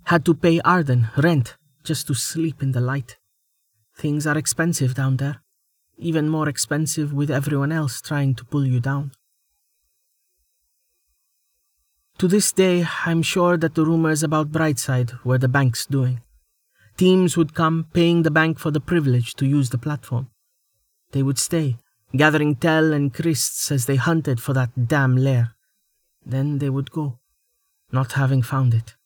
Had 0.05 0.25
to 0.27 0.35
pay 0.35 0.61
Arden 0.61 1.09
rent 1.17 1.57
just 1.85 2.07
to 2.07 2.15
sleep 2.15 2.63
in 2.63 2.73
the 2.73 2.81
light. 2.81 3.17
Things 3.97 4.27
are 4.27 4.39
expensive 4.39 4.95
down 4.95 5.17
there. 5.17 5.43
Even 5.99 6.29
more 6.29 6.49
expensive 6.49 7.13
with 7.13 7.31
everyone 7.31 7.73
else 7.73 8.01
trying 8.01 8.35
to 8.37 8.45
pull 8.45 8.65
you 8.65 8.81
down. 8.81 9.13
To 12.21 12.29
this 12.29 12.53
day, 12.53 12.87
I'm 13.07 13.23
sure 13.23 13.57
that 13.57 13.75
the 13.75 13.87
rumors 13.87 14.23
about 14.23 14.53
Brightside 14.53 15.25
were 15.25 15.39
the 15.39 15.49
bank's 15.49 15.87
doing. 15.87 16.21
Teams 16.99 17.35
would 17.35 17.55
come, 17.55 17.87
paying 17.95 18.25
the 18.25 18.31
bank 18.31 18.59
for 18.59 18.71
the 18.71 18.79
privilege 18.79 19.33
to 19.37 19.47
use 19.47 19.71
the 19.71 19.79
platform. 19.79 20.29
They 21.13 21.23
would 21.23 21.39
stay, 21.39 21.79
gathering 22.15 22.57
tel 22.57 22.93
and 22.93 23.15
krists 23.15 23.73
as 23.73 23.87
they 23.87 23.97
hunted 23.97 24.39
for 24.39 24.53
that 24.53 24.87
damn 24.87 25.17
lair. 25.17 25.55
Then 26.23 26.59
they 26.59 26.69
would 26.69 26.91
go, 26.91 27.21
not 27.91 28.13
having 28.13 28.43
found 28.43 28.75
it. 28.75 28.97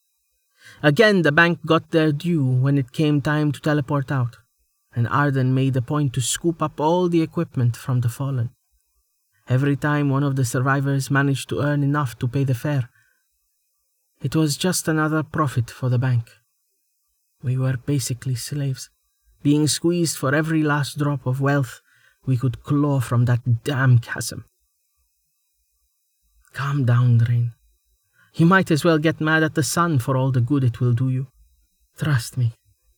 Again, 0.83 1.23
the 1.23 1.30
bank 1.30 1.61
got 1.64 1.92
their 1.92 2.11
due 2.11 2.44
when 2.44 2.78
it 2.78 2.90
came 2.90 3.21
time 3.21 3.52
to 3.52 3.61
teleport 3.61 4.11
out, 4.11 4.38
and 4.92 5.06
Arden 5.06 5.54
made 5.54 5.76
a 5.76 5.83
point 5.83 6.14
to 6.14 6.21
scoop 6.21 6.61
up 6.61 6.80
all 6.80 7.09
the 7.09 7.23
equipment 7.23 7.76
from 7.76 8.00
the 8.00 8.09
fallen. 8.09 8.50
Every 9.49 9.76
time 9.76 10.11
one 10.11 10.25
of 10.25 10.35
the 10.35 10.44
survivors 10.44 11.12
managed 11.12 11.49
to 11.50 11.61
earn 11.61 11.85
enough 11.85 12.18
to 12.18 12.26
pay 12.26 12.42
the 12.42 12.56
fare, 12.56 12.90
it 14.25 14.35
was 14.35 14.57
just 14.57 14.88
another 14.88 15.23
profit 15.23 15.71
for 15.71 15.90
the 15.90 15.99
bank. 15.99 16.31
We 17.43 17.59
were 17.59 17.76
basically 17.76 18.37
slaves, 18.37 18.88
being 19.43 19.66
squeezed 19.66 20.16
for 20.16 20.35
every 20.35 20.62
last 20.62 20.97
drop 20.97 21.26
of 21.26 21.43
wealth 21.43 21.83
we 22.25 22.38
could 22.38 22.62
claw 22.62 23.00
from 23.00 23.26
that 23.26 23.62
damn 23.64 23.99
chasm. 23.99 24.47
Calm 26.54 26.87
down, 26.87 27.19
Rain. 27.28 27.52
You 28.33 28.47
might 28.47 28.71
as 28.71 28.83
well 28.83 28.99
get 28.99 29.21
mad 29.21 29.43
at 29.43 29.54
the 29.54 29.62
sun 29.62 29.99
for 29.99 30.16
all 30.16 30.33
the 30.33 30.40
good 30.40 30.64
it 30.64 30.81
will 30.81 30.95
do 30.95 31.11
you. 31.11 31.26
Trust 31.99 32.38
me, 32.38 32.54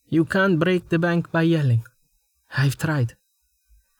you 0.06 0.24
can't 0.24 0.60
break 0.60 0.90
the 0.90 0.98
bank 1.00 1.32
by 1.32 1.42
yelling. 1.42 1.84
I've 2.56 2.78
tried. 2.78 3.16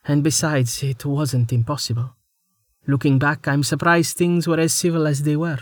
And 0.05 0.23
besides, 0.23 0.81
it 0.81 1.03
wasn't 1.05 1.51
impossible. 1.51 2.15
Looking 2.87 3.19
back, 3.19 3.49
I'm 3.49 3.63
surprised 3.63 4.15
things 4.15 4.47
were 4.47 4.61
as 4.61 4.73
civil 4.73 5.05
as 5.05 5.23
they 5.23 5.35
were. 5.35 5.59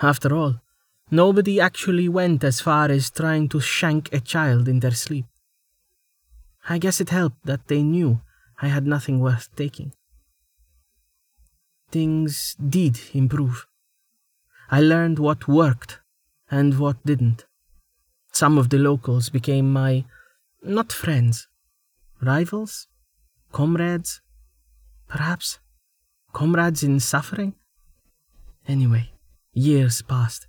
After 0.00 0.36
all, 0.36 0.60
Nobody 1.10 1.58
actually 1.58 2.08
went 2.08 2.44
as 2.44 2.60
far 2.60 2.90
as 2.90 3.10
trying 3.10 3.48
to 3.48 3.60
shank 3.60 4.12
a 4.12 4.20
child 4.20 4.68
in 4.68 4.80
their 4.80 4.92
sleep. 4.92 5.26
I 6.68 6.78
guess 6.78 7.00
it 7.00 7.08
helped 7.08 7.46
that 7.46 7.68
they 7.68 7.82
knew 7.82 8.20
I 8.60 8.68
had 8.68 8.86
nothing 8.86 9.20
worth 9.20 9.48
taking. 9.56 9.92
Things 11.90 12.54
did 12.56 13.00
improve. 13.14 13.66
I 14.70 14.82
learned 14.82 15.18
what 15.18 15.48
worked 15.48 16.00
and 16.50 16.78
what 16.78 17.04
didn't. 17.06 17.46
Some 18.32 18.58
of 18.58 18.68
the 18.68 18.78
locals 18.78 19.30
became 19.30 19.72
my, 19.72 20.04
not 20.62 20.92
friends, 20.92 21.48
rivals, 22.20 22.86
comrades, 23.50 24.20
perhaps, 25.08 25.58
comrades 26.34 26.82
in 26.82 27.00
suffering. 27.00 27.54
Anyway, 28.66 29.12
years 29.54 30.02
passed. 30.02 30.46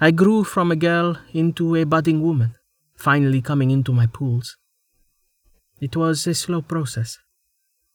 I 0.00 0.10
grew 0.10 0.44
from 0.44 0.70
a 0.70 0.76
girl 0.76 1.16
into 1.32 1.76
a 1.76 1.84
budding 1.84 2.20
woman, 2.20 2.56
finally 2.96 3.40
coming 3.40 3.70
into 3.70 3.92
my 3.92 4.06
pools. 4.06 4.56
It 5.80 5.96
was 5.96 6.26
a 6.26 6.34
slow 6.34 6.62
process, 6.62 7.18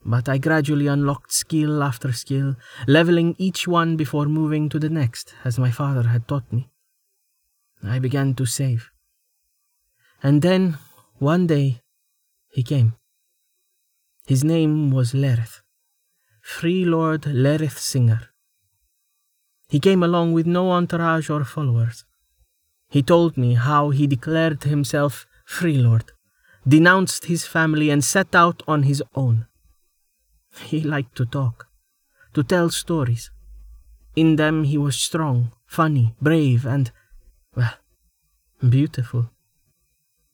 but 0.06 0.30
I 0.30 0.38
gradually 0.38 0.88
unlocked 0.88 1.34
skill 1.34 1.84
after 1.84 2.12
skill, 2.14 2.56
leveling 2.88 3.36
each 3.38 3.68
one 3.68 3.98
before 3.98 4.26
moving 4.26 4.70
to 4.70 4.80
the 4.80 4.90
next, 4.90 5.34
as 5.44 5.60
my 5.60 5.72
father 5.72 6.08
had 6.08 6.28
taught 6.28 6.52
me. 6.54 6.70
I 7.84 8.00
began 8.00 8.34
to 8.36 8.46
save. 8.46 8.90
And 10.22 10.42
then, 10.42 10.78
one 11.18 11.48
day, 11.48 11.82
he 12.50 12.64
came. 12.64 12.96
His 14.26 14.44
name 14.44 14.92
was 14.92 15.14
Lerith, 15.14 15.62
Free 16.42 16.86
Lord 16.86 17.26
Lerith 17.26 17.78
Singer. 17.78 18.30
He 19.70 19.80
came 19.80 20.02
along 20.02 20.34
with 20.34 20.48
no 20.48 20.72
entourage 20.72 21.30
or 21.30 21.44
followers. 21.44 22.04
He 22.90 23.04
told 23.04 23.38
me 23.38 23.54
how 23.54 23.92
he 23.92 24.08
declared 24.08 24.64
himself 24.64 25.28
free 25.46 25.78
lord, 25.78 26.12
denounced 26.68 27.26
his 27.26 27.46
family, 27.46 27.92
and 27.92 28.04
set 28.04 28.34
out 28.34 28.64
on 28.68 28.84
his 28.84 29.04
own. 29.14 29.46
He 30.66 30.82
liked 30.82 31.16
to 31.18 31.26
talk, 31.26 31.68
to 32.34 32.44
tell 32.44 32.72
stories. 32.72 33.30
In 34.16 34.38
them 34.38 34.64
he 34.64 34.78
was 34.78 34.96
strong, 34.96 35.52
funny, 35.68 36.16
brave, 36.20 36.66
and, 36.66 36.92
well, 37.56 37.76
beautiful. 38.68 39.30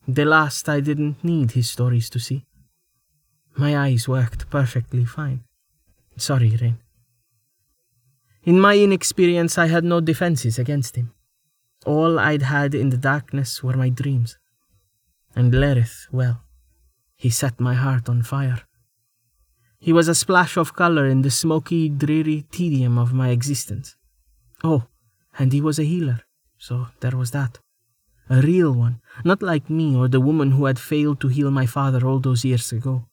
The 0.07 0.23
last 0.23 0.69
I 0.69 0.79
didn't 0.79 1.23
need 1.23 1.51
his 1.51 1.69
stories 1.69 2.09
to 2.11 2.19
see. 2.19 2.45
My 3.57 3.77
eyes 3.77 4.07
worked 4.07 4.49
perfectly 4.49 5.03
fine. 5.03 5.43
Sorry, 6.15 6.55
Rain. 6.55 6.77
In 8.45 8.59
my 8.59 8.77
inexperience, 8.77 9.57
I 9.57 9.65
had 9.65 9.83
no 9.83 9.99
defenses 10.01 10.59
against 10.59 10.95
him. 10.95 11.11
All 11.83 12.19
I'd 12.19 12.43
had 12.43 12.75
in 12.75 12.91
the 12.91 12.97
darkness 12.97 13.63
were 13.63 13.75
my 13.75 13.89
dreams. 13.89 14.37
And 15.35 15.51
Lerith, 15.51 16.07
well, 16.11 16.43
he 17.15 17.31
set 17.31 17.59
my 17.59 17.73
heart 17.73 18.07
on 18.07 18.21
fire. 18.21 18.61
He 19.79 19.91
was 19.91 20.07
a 20.07 20.13
splash 20.13 20.57
of 20.57 20.75
color 20.75 21.07
in 21.07 21.23
the 21.23 21.31
smoky, 21.31 21.89
dreary 21.89 22.45
tedium 22.51 22.99
of 22.99 23.13
my 23.13 23.29
existence. 23.29 23.95
Oh, 24.63 24.83
and 25.39 25.51
he 25.51 25.59
was 25.59 25.79
a 25.79 25.83
healer, 25.83 26.21
so 26.59 26.87
there 26.99 27.17
was 27.17 27.31
that. 27.31 27.57
A 28.29 28.41
real 28.41 28.71
one, 28.71 29.01
not 29.23 29.41
like 29.41 29.71
me 29.71 29.95
or 29.95 30.07
the 30.07 30.21
woman 30.21 30.51
who 30.51 30.65
had 30.65 30.77
failed 30.77 31.19
to 31.21 31.29
heal 31.29 31.49
my 31.49 31.65
father 31.65 32.05
all 32.05 32.19
those 32.19 32.45
years 32.45 32.71
ago. 32.71 33.07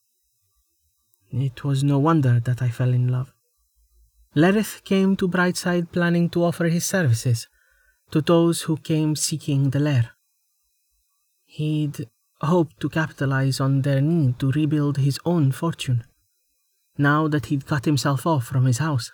It 1.30 1.64
was 1.64 1.82
no 1.82 1.98
wonder 1.98 2.38
that 2.40 2.60
I 2.60 2.68
fell 2.68 2.92
in 2.92 3.08
love. 3.08 3.32
Lerith 4.34 4.82
came 4.84 5.14
to 5.16 5.28
Brightside 5.28 5.92
planning 5.92 6.30
to 6.30 6.42
offer 6.42 6.64
his 6.64 6.86
services 6.86 7.48
to 8.10 8.22
those 8.22 8.62
who 8.62 8.78
came 8.78 9.14
seeking 9.14 9.70
the 9.70 9.78
lair. 9.78 10.12
He'd 11.44 12.08
hoped 12.40 12.80
to 12.80 12.88
capitalize 12.88 13.60
on 13.60 13.82
their 13.82 14.00
need 14.00 14.38
to 14.38 14.50
rebuild 14.52 14.96
his 14.96 15.20
own 15.26 15.52
fortune, 15.52 16.04
now 16.96 17.28
that 17.28 17.46
he'd 17.46 17.66
cut 17.66 17.84
himself 17.84 18.26
off 18.26 18.46
from 18.46 18.64
his 18.64 18.78
house. 18.78 19.12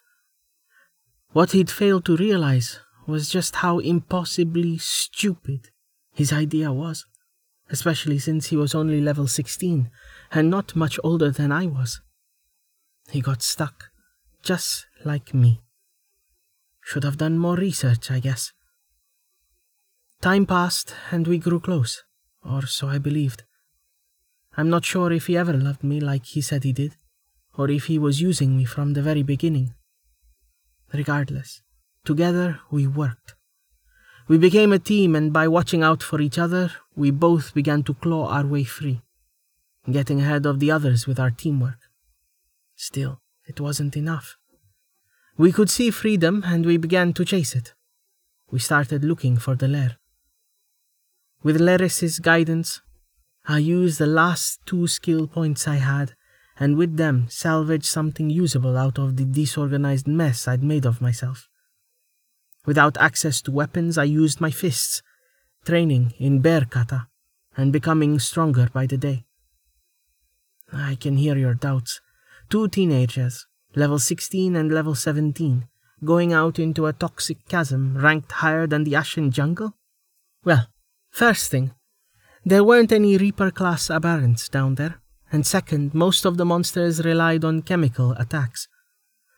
What 1.32 1.50
he'd 1.50 1.70
failed 1.70 2.04
to 2.04 2.16
realize 2.16 2.78
was 3.06 3.28
just 3.28 3.56
how 3.56 3.80
impossibly 3.80 4.78
stupid 4.78 5.70
his 6.14 6.32
idea 6.32 6.72
was, 6.72 7.06
especially 7.70 8.20
since 8.20 8.46
he 8.46 8.56
was 8.56 8.72
only 8.72 9.00
level 9.00 9.26
16 9.26 9.90
and 10.30 10.48
not 10.48 10.76
much 10.76 10.98
older 11.02 11.32
than 11.32 11.50
I 11.50 11.66
was. 11.66 12.00
He 13.10 13.20
got 13.20 13.42
stuck 13.42 13.90
just 14.42 14.86
like 15.04 15.34
me. 15.34 15.60
Should 16.80 17.04
have 17.04 17.18
done 17.18 17.38
more 17.38 17.56
research, 17.56 18.10
I 18.10 18.20
guess. 18.20 18.52
Time 20.20 20.46
passed 20.46 20.94
and 21.10 21.26
we 21.26 21.38
grew 21.38 21.60
close, 21.60 22.02
or 22.44 22.66
so 22.66 22.88
I 22.88 22.98
believed. 22.98 23.44
I'm 24.56 24.70
not 24.70 24.84
sure 24.84 25.12
if 25.12 25.26
he 25.26 25.36
ever 25.36 25.52
loved 25.52 25.84
me 25.84 26.00
like 26.00 26.24
he 26.24 26.40
said 26.40 26.64
he 26.64 26.72
did, 26.72 26.96
or 27.56 27.70
if 27.70 27.84
he 27.84 27.98
was 27.98 28.20
using 28.20 28.56
me 28.56 28.64
from 28.64 28.94
the 28.94 29.02
very 29.02 29.22
beginning. 29.22 29.74
Regardless, 30.92 31.62
together 32.04 32.60
we 32.70 32.86
worked. 32.86 33.34
We 34.26 34.38
became 34.38 34.72
a 34.72 34.78
team, 34.78 35.14
and 35.14 35.32
by 35.32 35.46
watching 35.46 35.82
out 35.82 36.02
for 36.02 36.20
each 36.20 36.38
other, 36.38 36.72
we 36.96 37.10
both 37.10 37.54
began 37.54 37.82
to 37.84 37.94
claw 37.94 38.28
our 38.28 38.46
way 38.46 38.64
free, 38.64 39.00
getting 39.90 40.20
ahead 40.20 40.44
of 40.44 40.58
the 40.58 40.70
others 40.70 41.06
with 41.06 41.20
our 41.20 41.30
teamwork. 41.30 41.78
Still, 42.74 43.20
it 43.48 43.60
wasn't 43.60 43.96
enough. 43.96 44.36
We 45.36 45.50
could 45.52 45.70
see 45.70 45.90
freedom 45.90 46.42
and 46.44 46.64
we 46.66 46.76
began 46.76 47.12
to 47.14 47.24
chase 47.24 47.54
it. 47.54 47.74
We 48.50 48.58
started 48.58 49.04
looking 49.04 49.36
for 49.36 49.54
the 49.56 49.68
lair. 49.68 49.96
With 51.42 51.60
Lerith's 51.60 52.18
guidance, 52.18 52.80
I 53.46 53.58
used 53.58 53.98
the 53.98 54.06
last 54.06 54.60
two 54.66 54.86
skill 54.86 55.26
points 55.26 55.66
I 55.66 55.76
had 55.76 56.14
and 56.60 56.76
with 56.76 56.96
them 56.96 57.26
salvaged 57.28 57.86
something 57.86 58.30
usable 58.30 58.76
out 58.76 58.98
of 58.98 59.16
the 59.16 59.24
disorganized 59.24 60.08
mess 60.08 60.48
I'd 60.48 60.62
made 60.62 60.84
of 60.84 61.00
myself. 61.00 61.48
Without 62.66 62.98
access 62.98 63.40
to 63.42 63.52
weapons, 63.52 63.96
I 63.96 64.04
used 64.04 64.40
my 64.40 64.50
fists, 64.50 65.02
training 65.64 66.14
in 66.18 66.40
bear 66.40 66.64
kata 66.64 67.06
and 67.56 67.72
becoming 67.72 68.18
stronger 68.18 68.68
by 68.72 68.86
the 68.86 68.98
day. 68.98 69.24
I 70.72 70.96
can 70.96 71.16
hear 71.16 71.36
your 71.36 71.54
doubts. 71.54 72.00
Two 72.50 72.66
teenagers, 72.66 73.46
level 73.74 73.98
16 73.98 74.56
and 74.56 74.72
level 74.72 74.94
17, 74.94 75.68
going 76.02 76.32
out 76.32 76.58
into 76.58 76.86
a 76.86 76.94
toxic 76.94 77.46
chasm 77.46 77.98
ranked 77.98 78.32
higher 78.32 78.66
than 78.66 78.84
the 78.84 78.96
Ashen 78.96 79.30
Jungle? 79.30 79.74
Well, 80.44 80.66
first 81.10 81.50
thing, 81.50 81.72
There 82.46 82.64
weren't 82.64 82.92
any 82.92 83.18
Reaper 83.18 83.50
class 83.50 83.88
aberrants 83.88 84.48
down 84.48 84.76
there, 84.76 85.02
and 85.30 85.46
second, 85.46 85.92
most 85.92 86.24
of 86.24 86.38
the 86.38 86.46
monsters 86.46 87.04
relied 87.04 87.44
on 87.44 87.60
chemical 87.60 88.12
attacks. 88.12 88.68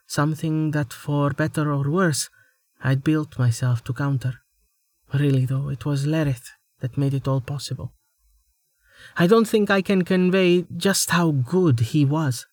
Something 0.07 0.71
that, 0.71 0.93
for 0.93 1.31
better 1.31 1.73
or 1.73 1.91
worse, 1.91 2.29
I'd 2.81 3.03
built 3.03 3.41
myself 3.41 3.83
to 3.85 3.93
counter. 3.93 4.35
Really, 5.13 5.47
though, 5.47 5.69
it 5.69 5.85
was 5.85 6.07
Lerith 6.07 6.49
that 6.81 6.97
made 6.97 7.15
it 7.15 7.27
all 7.27 7.41
possible. 7.41 7.93
I 9.17 9.27
don't 9.27 9.49
think 9.49 9.69
I 9.69 9.83
can 9.83 10.05
convey 10.05 10.67
just 10.77 11.11
how 11.11 11.33
good 11.33 11.81
he 11.81 12.05
was. 12.05 12.47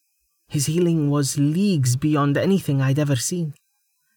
His 0.48 0.68
healing 0.68 1.10
was 1.10 1.38
leagues 1.38 1.96
beyond 1.96 2.38
anything 2.38 2.82
I'd 2.82 3.00
ever 3.00 3.16
seen. 3.16 3.54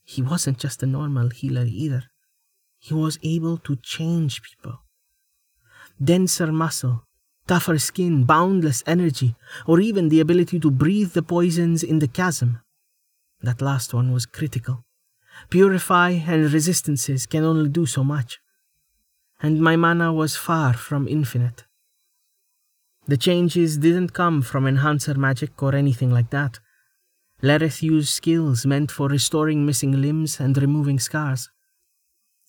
He 0.04 0.22
wasn't 0.22 0.58
just 0.58 0.82
a 0.82 0.86
normal 0.86 1.30
healer 1.30 1.64
either. 1.66 2.04
He 2.78 2.94
was 2.94 3.18
able 3.22 3.58
to 3.58 3.76
change 3.76 4.42
people. 4.42 4.80
Denser 6.02 6.50
muscle, 6.50 7.04
tougher 7.46 7.78
skin, 7.78 8.24
boundless 8.24 8.82
energy, 8.86 9.34
or 9.66 9.80
even 9.80 10.08
the 10.08 10.20
ability 10.20 10.60
to 10.60 10.70
breathe 10.70 11.12
the 11.12 11.22
poisons 11.22 11.82
in 11.82 11.98
the 11.98 12.08
chasm. 12.08 12.60
That 13.42 13.60
last 13.60 13.92
one 13.92 14.12
was 14.12 14.24
critical. 14.24 14.84
Purify 15.48 16.10
and 16.10 16.52
resistances 16.52 17.26
can 17.26 17.44
only 17.44 17.68
do 17.68 17.86
so 17.86 18.04
much. 18.04 18.38
And 19.42 19.60
my 19.60 19.76
mana 19.76 20.12
was 20.12 20.36
far 20.36 20.74
from 20.74 21.08
infinite. 21.08 21.64
The 23.10 23.16
changes 23.16 23.76
didn't 23.76 24.12
come 24.12 24.40
from 24.40 24.68
enhancer 24.68 25.14
magic 25.14 25.60
or 25.60 25.74
anything 25.74 26.12
like 26.12 26.30
that. 26.30 26.60
Lerith 27.42 27.82
used 27.82 28.10
skills 28.10 28.64
meant 28.64 28.92
for 28.92 29.08
restoring 29.08 29.66
missing 29.66 30.00
limbs 30.00 30.38
and 30.38 30.56
removing 30.56 31.00
scars. 31.00 31.50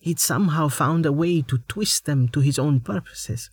He'd 0.01 0.19
somehow 0.19 0.67
found 0.67 1.07
a 1.07 1.11
way 1.11 1.41
to 1.41 1.63
twist 1.67 2.05
them 2.05 2.27
to 2.27 2.41
his 2.41 2.59
own 2.59 2.79
purposes, 2.79 3.49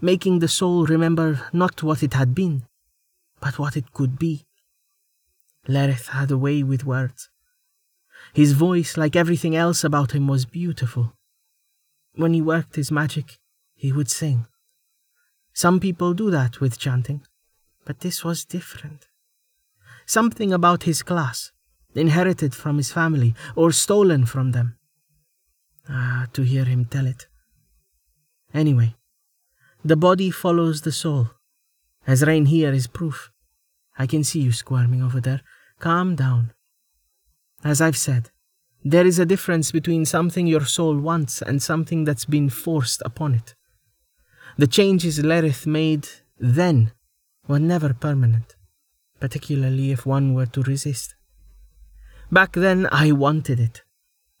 making 0.00 0.38
the 0.38 0.48
soul 0.48 0.86
remember 0.86 1.46
not 1.52 1.82
what 1.82 2.02
it 2.02 2.14
had 2.14 2.34
been, 2.34 2.62
but 3.42 3.58
what 3.58 3.76
it 3.76 3.92
could 3.92 4.18
be. 4.18 4.46
Lerith 5.68 6.06
had 6.06 6.30
a 6.30 6.38
way 6.38 6.62
with 6.62 6.86
words. 6.86 7.28
His 8.32 8.52
voice, 8.52 8.96
like 8.96 9.14
everything 9.14 9.54
else 9.54 9.84
about 9.84 10.12
him, 10.12 10.26
was 10.26 10.46
beautiful. 10.46 11.12
When 12.14 12.32
he 12.32 12.40
worked 12.40 12.76
his 12.76 12.90
magic, 12.90 13.38
he 13.74 13.92
would 13.92 14.10
sing. 14.10 14.46
Some 15.52 15.80
people 15.80 16.14
do 16.14 16.30
that 16.30 16.60
with 16.60 16.78
chanting, 16.78 17.22
but 17.84 18.00
this 18.00 18.24
was 18.24 18.44
different. 18.44 19.08
Something 20.06 20.52
about 20.52 20.84
his 20.84 21.02
class, 21.02 21.52
inherited 21.94 22.54
from 22.54 22.76
his 22.76 22.92
family 22.92 23.34
or 23.54 23.72
stolen 23.72 24.26
from 24.26 24.52
them. 24.52 24.76
Ah, 25.88 26.26
to 26.32 26.42
hear 26.42 26.64
him 26.64 26.84
tell 26.84 27.06
it. 27.06 27.26
Anyway, 28.54 28.94
the 29.84 29.96
body 29.96 30.30
follows 30.30 30.82
the 30.82 30.92
soul, 30.92 31.30
as 32.06 32.22
Rain 32.22 32.46
here 32.46 32.72
is 32.72 32.86
proof. 32.86 33.30
I 33.98 34.06
can 34.06 34.24
see 34.24 34.40
you 34.40 34.52
squirming 34.52 35.02
over 35.02 35.20
there. 35.20 35.42
Calm 35.78 36.16
down. 36.16 36.52
As 37.64 37.80
I've 37.80 37.96
said, 37.96 38.30
there 38.84 39.06
is 39.06 39.18
a 39.18 39.26
difference 39.26 39.72
between 39.72 40.04
something 40.04 40.46
your 40.46 40.64
soul 40.64 40.96
wants 40.96 41.42
and 41.42 41.62
something 41.62 42.04
that's 42.04 42.24
been 42.24 42.48
forced 42.48 43.02
upon 43.04 43.34
it. 43.34 43.54
The 44.56 44.66
changes 44.66 45.22
Lerith 45.22 45.66
made 45.66 46.08
then 46.38 46.92
were 47.46 47.58
never 47.58 47.94
permanent, 47.94 48.56
particularly 49.18 49.90
if 49.90 50.06
one 50.06 50.34
were 50.34 50.46
to 50.46 50.62
resist. 50.62 51.14
Back 52.30 52.52
then 52.52 52.88
I 52.92 53.12
wanted 53.12 53.58
it, 53.58 53.82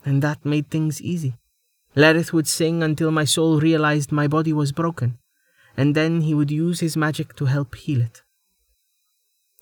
and 0.04 0.22
that 0.22 0.44
made 0.44 0.70
things 0.70 1.00
easy. 1.02 1.34
Lerith 1.96 2.32
would 2.32 2.46
sing 2.46 2.82
until 2.82 3.10
my 3.10 3.24
soul 3.24 3.60
realized 3.60 4.12
my 4.12 4.28
body 4.28 4.52
was 4.52 4.72
broken, 4.72 5.18
and 5.76 5.94
then 5.94 6.20
he 6.20 6.34
would 6.34 6.50
use 6.50 6.80
his 6.80 6.96
magic 6.96 7.34
to 7.36 7.46
help 7.46 7.74
heal 7.74 8.00
it. 8.00 8.22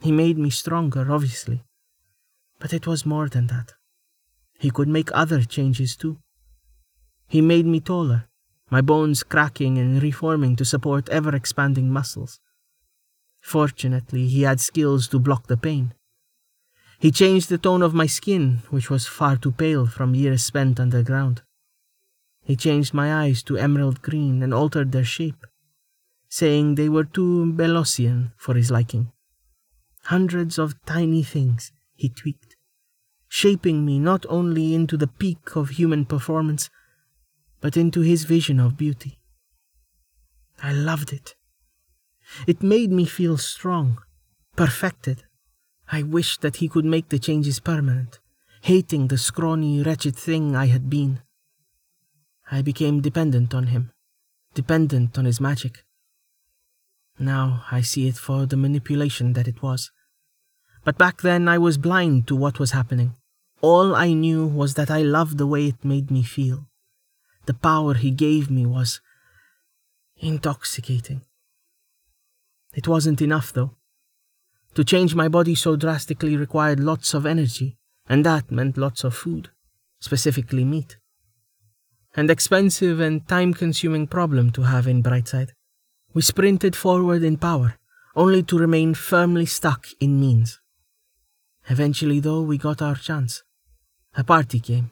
He 0.00 0.12
made 0.12 0.38
me 0.38 0.50
stronger, 0.50 1.10
obviously, 1.10 1.64
but 2.58 2.72
it 2.72 2.86
was 2.86 3.06
more 3.06 3.28
than 3.28 3.46
that. 3.48 3.72
He 4.58 4.70
could 4.70 4.88
make 4.88 5.10
other 5.12 5.42
changes 5.42 5.96
too. 5.96 6.18
He 7.28 7.40
made 7.40 7.66
me 7.66 7.80
taller, 7.80 8.27
my 8.70 8.80
bones 8.80 9.22
cracking 9.22 9.78
and 9.78 10.02
reforming 10.02 10.56
to 10.56 10.64
support 10.64 11.08
ever 11.08 11.34
expanding 11.34 11.90
muscles. 11.90 12.40
Fortunately, 13.40 14.26
he 14.28 14.42
had 14.42 14.60
skills 14.60 15.08
to 15.08 15.18
block 15.18 15.46
the 15.46 15.56
pain. 15.56 15.94
He 16.98 17.10
changed 17.10 17.48
the 17.48 17.58
tone 17.58 17.82
of 17.82 17.94
my 17.94 18.06
skin, 18.06 18.62
which 18.70 18.90
was 18.90 19.06
far 19.06 19.36
too 19.36 19.52
pale 19.52 19.86
from 19.86 20.14
years 20.14 20.42
spent 20.42 20.80
underground. 20.80 21.42
He 22.42 22.56
changed 22.56 22.92
my 22.92 23.24
eyes 23.24 23.42
to 23.44 23.56
emerald 23.56 24.02
green 24.02 24.42
and 24.42 24.52
altered 24.52 24.90
their 24.90 25.04
shape, 25.04 25.46
saying 26.28 26.74
they 26.74 26.88
were 26.88 27.04
too 27.04 27.52
Bellosian 27.54 28.32
for 28.36 28.54
his 28.54 28.70
liking. 28.70 29.12
Hundreds 30.04 30.58
of 30.58 30.74
tiny 30.86 31.22
things 31.22 31.70
he 31.94 32.08
tweaked, 32.08 32.56
shaping 33.28 33.84
me 33.84 33.98
not 33.98 34.24
only 34.28 34.74
into 34.74 34.96
the 34.96 35.06
peak 35.06 35.54
of 35.54 35.70
human 35.70 36.04
performance, 36.04 36.70
but 37.60 37.76
into 37.76 38.00
his 38.00 38.24
vision 38.24 38.60
of 38.60 38.76
beauty. 38.76 39.18
I 40.62 40.72
loved 40.72 41.12
it. 41.12 41.34
It 42.46 42.62
made 42.62 42.90
me 42.90 43.04
feel 43.04 43.38
strong, 43.38 43.98
perfected. 44.56 45.24
I 45.90 46.02
wished 46.02 46.42
that 46.42 46.56
he 46.56 46.68
could 46.68 46.84
make 46.84 47.08
the 47.08 47.18
changes 47.18 47.60
permanent, 47.60 48.20
hating 48.62 49.08
the 49.08 49.18
scrawny, 49.18 49.82
wretched 49.82 50.16
thing 50.16 50.54
I 50.54 50.66
had 50.66 50.90
been. 50.90 51.22
I 52.50 52.62
became 52.62 53.00
dependent 53.00 53.54
on 53.54 53.68
him, 53.68 53.92
dependent 54.54 55.18
on 55.18 55.24
his 55.24 55.40
magic. 55.40 55.84
Now 57.18 57.64
I 57.70 57.80
see 57.80 58.06
it 58.06 58.16
for 58.16 58.46
the 58.46 58.56
manipulation 58.56 59.32
that 59.32 59.48
it 59.48 59.62
was. 59.62 59.90
But 60.84 60.98
back 60.98 61.22
then 61.22 61.48
I 61.48 61.58
was 61.58 61.78
blind 61.78 62.26
to 62.28 62.36
what 62.36 62.58
was 62.58 62.70
happening. 62.70 63.14
All 63.60 63.94
I 63.94 64.12
knew 64.12 64.46
was 64.46 64.74
that 64.74 64.90
I 64.90 65.02
loved 65.02 65.36
the 65.36 65.46
way 65.46 65.66
it 65.66 65.84
made 65.84 66.10
me 66.10 66.22
feel. 66.22 66.67
The 67.48 67.54
power 67.54 67.94
he 67.94 68.10
gave 68.10 68.50
me 68.50 68.66
was 68.66 69.00
intoxicating. 70.18 71.22
It 72.74 72.86
wasn't 72.86 73.22
enough, 73.22 73.54
though. 73.54 73.74
To 74.74 74.84
change 74.84 75.14
my 75.14 75.28
body 75.28 75.54
so 75.54 75.74
drastically 75.74 76.36
required 76.36 76.78
lots 76.78 77.14
of 77.14 77.24
energy, 77.24 77.78
and 78.06 78.22
that 78.26 78.50
meant 78.50 78.76
lots 78.76 79.02
of 79.02 79.14
food, 79.14 79.48
specifically 79.98 80.62
meat. 80.66 80.98
An 82.14 82.28
expensive 82.28 83.00
and 83.00 83.26
time 83.26 83.54
consuming 83.54 84.06
problem 84.06 84.50
to 84.50 84.64
have 84.64 84.86
in 84.86 85.02
Brightside. 85.02 85.52
We 86.12 86.20
sprinted 86.20 86.76
forward 86.76 87.22
in 87.22 87.38
power, 87.38 87.78
only 88.14 88.42
to 88.42 88.58
remain 88.58 88.92
firmly 88.92 89.46
stuck 89.46 89.86
in 90.00 90.20
means. 90.20 90.60
Eventually, 91.70 92.20
though, 92.20 92.42
we 92.42 92.58
got 92.58 92.82
our 92.82 92.96
chance. 92.96 93.42
A 94.18 94.22
party 94.22 94.60
came, 94.60 94.90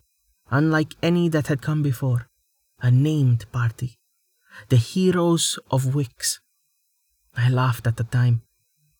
unlike 0.51 0.95
any 1.03 1.29
that 1.29 1.49
had 1.49 1.61
come 1.61 1.83
before 1.83 2.31
a 2.87 2.91
named 2.93 3.51
party, 3.51 3.99
the 4.69 4.77
Heroes 4.77 5.59
of 5.73 5.97
Wicks. 5.97 6.39
I 7.37 7.49
laughed 7.49 7.85
at 7.89 7.97
the 7.97 8.05
time. 8.05 8.43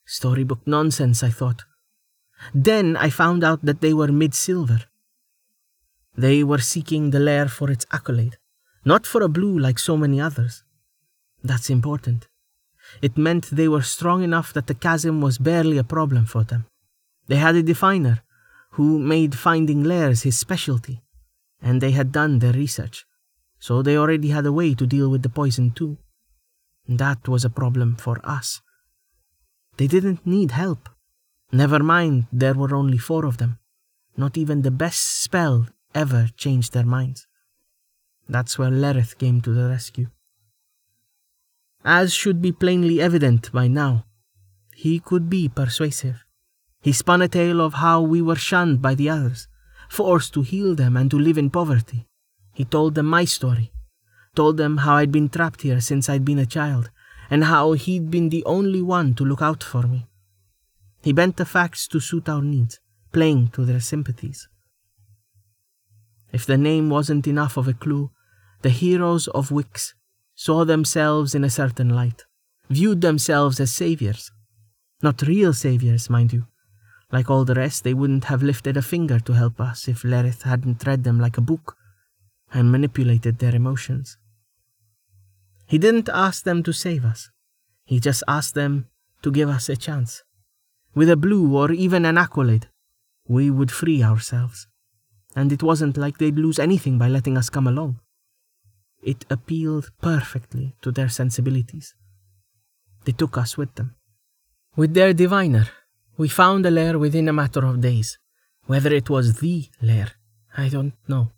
Storybook 0.05 0.67
nonsense, 0.67 1.23
I 1.23 1.31
thought. 1.31 1.63
Then 2.53 2.97
I 2.97 3.11
found 3.11 3.45
out 3.45 3.65
that 3.65 3.81
they 3.81 3.95
were 3.95 4.21
mid 4.23 4.35
silver. 4.35 4.81
They 6.17 6.43
were 6.43 6.59
seeking 6.73 7.11
the 7.11 7.21
lair 7.21 7.47
for 7.47 7.71
its 7.71 7.87
accolade, 7.93 8.39
not 8.85 9.07
for 9.07 9.23
a 9.23 9.35
blue 9.37 9.57
like 9.57 9.79
so 9.79 9.97
many 9.97 10.21
others. 10.21 10.65
That's 11.45 11.71
important. 11.71 12.27
It 13.01 13.17
meant 13.17 13.51
they 13.53 13.69
were 13.69 13.83
strong 13.83 14.25
enough 14.25 14.53
that 14.55 14.67
the 14.67 14.81
chasm 14.87 15.21
was 15.21 15.39
barely 15.39 15.79
a 15.79 15.93
problem 15.97 16.27
for 16.27 16.43
them. 16.43 16.67
They 17.29 17.37
had 17.37 17.55
a 17.55 17.63
diviner 17.63 18.19
who 18.71 18.99
made 18.99 19.37
finding 19.37 19.85
lairs 19.85 20.23
his 20.23 20.37
specialty, 20.37 21.03
and 21.63 21.81
they 21.81 21.93
had 21.93 22.11
done 22.11 22.41
their 22.41 22.53
research 22.53 23.07
so 23.59 23.83
they 23.83 23.97
already 23.97 24.29
had 24.29 24.47
a 24.47 24.53
way 24.53 24.75
to 24.75 24.87
deal 24.87 25.09
with 25.09 25.23
the 25.23 25.29
poison 25.29 25.71
too. 25.71 25.99
That 26.89 27.29
was 27.29 27.45
a 27.45 27.51
problem 27.51 27.97
for 27.97 28.21
us. 28.25 28.61
They 29.77 29.87
didn't 29.87 30.27
need 30.27 30.53
help. 30.53 30.89
Never 31.53 31.81
mind, 31.81 32.27
there 32.33 32.55
were 32.55 32.75
only 32.75 32.99
four 32.99 33.27
of 33.27 33.39
them. 33.39 33.59
Not 34.17 34.37
even 34.37 34.63
the 34.63 34.71
best 34.71 35.23
spell 35.23 35.69
ever 35.95 36.29
changed 36.37 36.73
their 36.73 36.85
minds. 36.85 37.27
That's 38.29 38.59
where 38.59 38.71
Lerith 38.71 39.19
came 39.19 39.41
to 39.43 39.53
the 39.53 39.69
rescue. 39.69 40.09
As 41.85 42.13
should 42.13 42.43
be 42.43 42.53
plainly 42.53 43.01
evident 43.01 43.53
by 43.53 43.69
now, 43.69 44.07
he 44.75 44.99
could 44.99 45.31
be 45.31 45.49
persuasive. 45.49 46.25
He 46.83 46.93
spun 46.93 47.23
a 47.23 47.29
tale 47.29 47.61
of 47.61 47.75
how 47.75 48.01
we 48.01 48.21
were 48.21 48.37
shunned 48.37 48.83
by 48.83 48.95
the 48.95 49.09
others, 49.09 49.49
forced 49.89 50.35
to 50.35 50.43
heal 50.43 50.75
them 50.75 50.97
and 50.97 51.11
to 51.11 51.19
live 51.19 51.39
in 51.39 51.51
poverty. 51.51 52.07
He 52.57 52.65
told 52.65 52.95
them 52.95 53.05
my 53.05 53.27
story, 53.27 53.71
told 54.35 54.57
them 54.57 54.79
how 54.79 54.95
I'd 54.97 55.13
been 55.13 55.29
trapped 55.29 55.61
here 55.61 55.79
since 55.79 56.09
I'd 56.09 56.25
been 56.25 56.39
a 56.39 56.47
child, 56.47 56.89
and 57.29 57.45
how 57.45 57.73
he'd 57.73 58.11
been 58.11 58.31
the 58.31 58.43
only 58.47 58.81
one 58.81 59.13
to 59.17 59.27
look 59.27 59.43
out 59.43 59.63
for 59.63 59.83
me. 59.83 60.07
He 61.03 61.13
bent 61.13 61.37
the 61.37 61.45
facts 61.45 61.87
to 61.89 62.01
suit 62.01 62.31
our 62.31 62.41
needs, 62.41 62.81
playing 63.13 63.49
to 63.49 63.67
their 63.67 63.81
sympathies. 63.81 64.49
If 66.33 66.47
the 66.47 66.57
name 66.57 66.89
wasn't 66.89 67.27
enough 67.27 67.59
of 67.59 67.69
a 67.69 67.75
clue, 67.75 68.11
the 68.63 68.71
heroes 68.71 69.29
of 69.29 69.51
Wicks 69.51 69.95
saw 70.35 70.65
themselves 70.65 71.35
in 71.35 71.45
a 71.45 71.51
certain 71.51 71.91
light, 71.91 72.25
viewed 72.71 73.03
themselves 73.03 73.61
as 73.61 73.71
saviors. 73.71 74.31
Not 75.03 75.21
real 75.21 75.53
saviors, 75.53 76.09
mind 76.09 76.33
you. 76.33 76.47
Like 77.13 77.29
all 77.29 77.45
the 77.45 77.55
rest, 77.55 77.85
they 77.85 77.93
wouldn't 77.93 78.25
have 78.25 78.43
lifted 78.43 78.79
a 78.79 78.83
finger 78.95 79.21
to 79.21 79.35
help 79.35 79.61
us 79.61 79.89
if 79.89 80.05
Lerith 80.05 80.45
hadn't 80.45 80.87
read 80.87 81.05
them 81.05 81.21
like 81.21 81.37
a 81.37 81.43
book 81.43 81.77
and 82.57 82.73
manipulated 82.73 83.39
their 83.39 83.55
emotions. 83.55 84.17
He 85.67 85.79
didn't 85.79 86.09
ask 86.27 86.45
them 86.45 86.63
to 86.63 86.73
save 86.73 87.05
us. 87.05 87.31
He 87.85 88.01
just 88.01 88.23
asked 88.27 88.55
them 88.55 88.89
to 89.23 89.31
give 89.31 89.51
us 89.51 89.69
a 89.69 89.77
chance. 89.77 90.23
With 90.95 91.11
a 91.11 91.23
blue 91.25 91.55
or 91.55 91.71
even 91.71 92.07
an 92.07 92.17
accolade, 92.17 92.69
we 93.29 93.51
would 93.51 93.71
free 93.71 94.03
ourselves. 94.03 94.69
And 95.35 95.53
it 95.53 95.63
wasn't 95.63 95.99
like 95.99 96.17
they'd 96.17 96.45
lose 96.47 96.59
anything 96.59 96.97
by 96.97 97.09
letting 97.09 97.37
us 97.37 97.51
come 97.51 97.67
along. 97.67 98.01
It 99.03 99.27
appealed 99.29 99.91
perfectly 100.01 100.75
to 100.81 100.91
their 100.91 101.11
sensibilities. 101.11 101.95
They 103.05 103.13
took 103.13 103.37
us 103.37 103.59
with 103.59 103.75
them. 103.75 103.95
With 104.77 104.95
their 104.95 105.13
diviner, 105.13 105.69
we 106.17 106.29
found 106.29 106.65
a 106.65 106.71
lair 106.71 106.99
within 106.99 107.29
a 107.29 107.35
matter 107.35 107.67
of 107.67 107.83
days. 107.83 108.19
Whether 108.65 108.93
it 108.95 109.11
was 109.11 109.41
the 109.41 109.69
lair, 109.83 110.13
I 110.57 110.71
don't 110.71 110.95
know. 111.07 111.33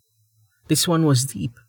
This 0.69 0.87
one 0.87 1.03
was 1.03 1.25
deep, 1.25 1.59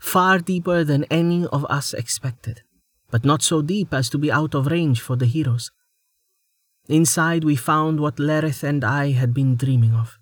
far 0.00 0.38
deeper 0.38 0.82
than 0.82 1.04
any 1.04 1.46
of 1.46 1.66
us 1.66 1.92
expected, 1.92 2.62
but 3.10 3.22
not 3.22 3.42
so 3.42 3.60
deep 3.60 3.92
as 3.92 4.08
to 4.08 4.16
be 4.16 4.32
out 4.32 4.54
of 4.54 4.68
range 4.68 5.02
for 5.02 5.16
the 5.16 5.26
heroes. 5.26 5.70
Inside, 6.88 7.44
we 7.44 7.56
found 7.56 8.00
what 8.00 8.18
Lerith 8.18 8.64
and 8.64 8.82
I 8.82 9.10
had 9.10 9.34
been 9.34 9.56
dreaming 9.56 9.92
of 9.92 10.18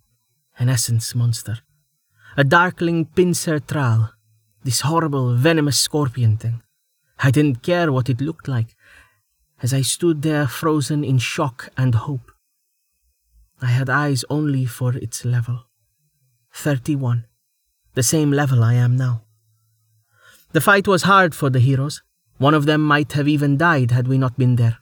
an 0.59 0.69
essence 0.69 1.15
monster, 1.15 1.59
a 2.37 2.43
darkling 2.43 3.05
pincer 3.05 3.61
tral, 3.61 4.11
this 4.65 4.81
horrible, 4.81 5.37
venomous 5.37 5.79
scorpion 5.79 6.37
thing. 6.37 6.63
I 7.21 7.31
didn't 7.31 7.63
care 7.63 7.93
what 7.93 8.09
it 8.09 8.21
looked 8.21 8.49
like, 8.49 8.75
as 9.63 9.73
I 9.73 9.83
stood 9.83 10.23
there 10.23 10.49
frozen 10.49 11.05
in 11.05 11.19
shock 11.19 11.69
and 11.77 11.95
hope. 11.95 12.33
I 13.63 13.67
had 13.67 13.89
eyes 13.89 14.25
only 14.29 14.65
for 14.67 14.97
its 14.97 15.25
level. 15.25 15.67
31 16.53 17.27
the 17.97 18.03
same 18.03 18.31
level 18.31 18.63
I 18.63 18.75
am 18.75 18.95
now. 18.95 19.23
The 20.53 20.61
fight 20.61 20.87
was 20.87 21.03
hard 21.03 21.35
for 21.35 21.51
the 21.51 21.61
heroes. 21.61 22.03
One 22.37 22.53
of 22.55 22.67
them 22.67 22.83
might 22.83 23.13
have 23.13 23.27
even 23.27 23.57
died 23.57 23.91
had 23.91 24.07
we 24.07 24.19
not 24.19 24.37
been 24.37 24.57
there. 24.57 24.79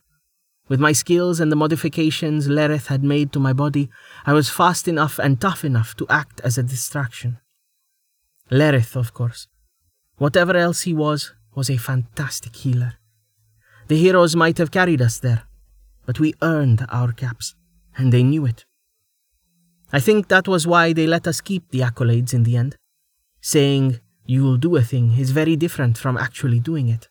With 0.67 0.81
my 0.81 0.91
skills 0.91 1.39
and 1.39 1.49
the 1.49 1.55
modifications 1.55 2.49
Lerith 2.49 2.87
had 2.87 3.03
made 3.03 3.31
to 3.31 3.39
my 3.39 3.53
body, 3.53 3.89
I 4.25 4.33
was 4.33 4.49
fast 4.49 4.87
enough 4.87 5.17
and 5.17 5.39
tough 5.39 5.63
enough 5.63 5.95
to 5.95 6.07
act 6.09 6.41
as 6.41 6.57
a 6.57 6.63
distraction. 6.63 7.39
Lerith, 8.51 8.97
of 8.97 9.13
course. 9.13 9.47
Whatever 10.17 10.57
else 10.57 10.81
he 10.81 10.93
was, 10.93 11.33
was 11.55 11.69
a 11.69 11.77
fantastic 11.77 12.53
healer. 12.53 12.95
The 13.87 13.97
heroes 13.97 14.35
might 14.35 14.57
have 14.57 14.71
carried 14.71 15.01
us 15.01 15.19
there, 15.19 15.43
but 16.05 16.19
we 16.19 16.33
earned 16.41 16.85
our 16.89 17.13
caps, 17.13 17.55
and 17.97 18.11
they 18.11 18.23
knew 18.23 18.45
it. 18.45 18.65
I 19.93 20.01
think 20.01 20.27
that 20.27 20.49
was 20.49 20.67
why 20.67 20.91
they 20.91 21.07
let 21.07 21.27
us 21.27 21.39
keep 21.39 21.69
the 21.69 21.79
accolades 21.79 22.33
in 22.33 22.43
the 22.43 22.57
end. 22.57 22.75
Saying 23.45 23.99
you 24.25 24.41
will 24.41 24.57
do 24.57 24.75
a 24.75 24.81
thing 24.81 25.19
is 25.19 25.29
very 25.29 25.55
different 25.55 25.99
from 25.99 26.17
actually 26.17 26.59
doing 26.59 26.87
it, 26.89 27.09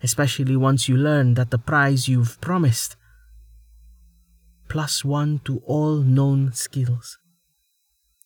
especially 0.00 0.54
once 0.54 0.88
you 0.88 0.96
learn 0.96 1.34
that 1.34 1.50
the 1.50 1.58
prize 1.58 2.06
you've 2.06 2.40
promised 2.40 2.94
plus 4.68 5.04
one 5.04 5.40
to 5.40 5.60
all 5.66 5.96
known 5.96 6.52
skills. 6.52 7.18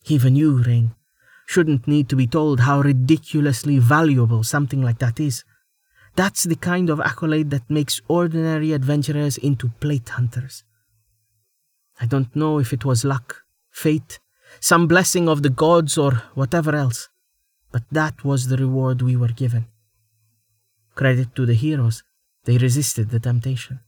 Even 0.05 0.37
you, 0.37 0.63
Rain, 0.65 0.97
shouldn't 1.47 1.89
need 1.89 2.11
to 2.11 2.15
be 2.15 2.27
told 2.27 2.61
how 2.61 2.83
ridiculously 2.83 3.79
valuable 3.79 4.45
something 4.45 4.83
like 4.83 4.99
that 4.99 5.19
is. 5.19 5.43
That's 6.15 6.45
the 6.45 6.57
kind 6.57 6.91
of 6.91 7.01
accolade 7.01 7.49
that 7.53 7.71
makes 7.71 8.03
ordinary 8.07 8.75
adventurers 8.75 9.39
into 9.39 9.71
plate 9.81 10.11
hunters. 10.11 10.63
I 11.99 12.05
don't 12.05 12.37
know 12.37 12.59
if 12.59 12.75
it 12.75 12.85
was 12.85 13.03
luck, 13.03 13.45
fate, 13.71 14.19
some 14.61 14.87
blessing 14.87 15.27
of 15.27 15.43
the 15.43 15.49
gods, 15.65 15.97
or 15.97 16.23
whatever 16.35 16.77
else 16.77 17.09
but 17.77 17.83
that 17.93 18.25
was 18.25 18.49
the 18.49 18.57
reward 18.57 19.03
we 19.03 19.17
were 19.17 19.37
given. 19.43 19.67
Credit 20.95 21.29
to 21.35 21.45
the 21.45 21.53
heroes, 21.53 22.03
they 22.47 22.57
resisted 22.57 23.11
the 23.11 23.21
temptation. 23.21 23.81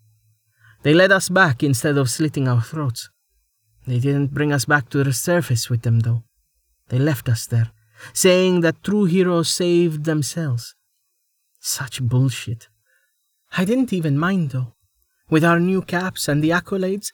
They 0.83 0.93
led 0.93 1.11
us 1.11 1.31
back 1.31 1.63
instead 1.63 1.97
of 1.97 2.11
slitting 2.11 2.47
our 2.49 2.61
throats. 2.61 3.09
They 3.87 3.99
didn't 3.99 4.35
bring 4.35 4.53
us 4.53 4.67
back 4.67 4.91
to 4.91 5.03
the 5.03 5.15
surface 5.15 5.71
with 5.71 5.81
them, 5.87 6.01
though. 6.01 6.23
They 6.91 6.99
left 6.99 7.31
us 7.31 7.47
there, 7.47 7.71
saying 8.13 8.61
that 8.61 8.85
true 8.85 9.07
heroes 9.07 9.49
saved 9.49 10.05
themselves. 10.05 10.75
Such 11.59 12.03
bullshit. 12.03 12.69
I 13.57 13.65
didn't 13.65 13.95
even 13.95 14.19
mind, 14.19 14.51
though. 14.51 14.75
With 15.31 15.45
our 15.45 15.59
new 15.59 15.81
caps 15.81 16.29
and 16.29 16.45
the 16.45 16.51
accolades, 16.51 17.11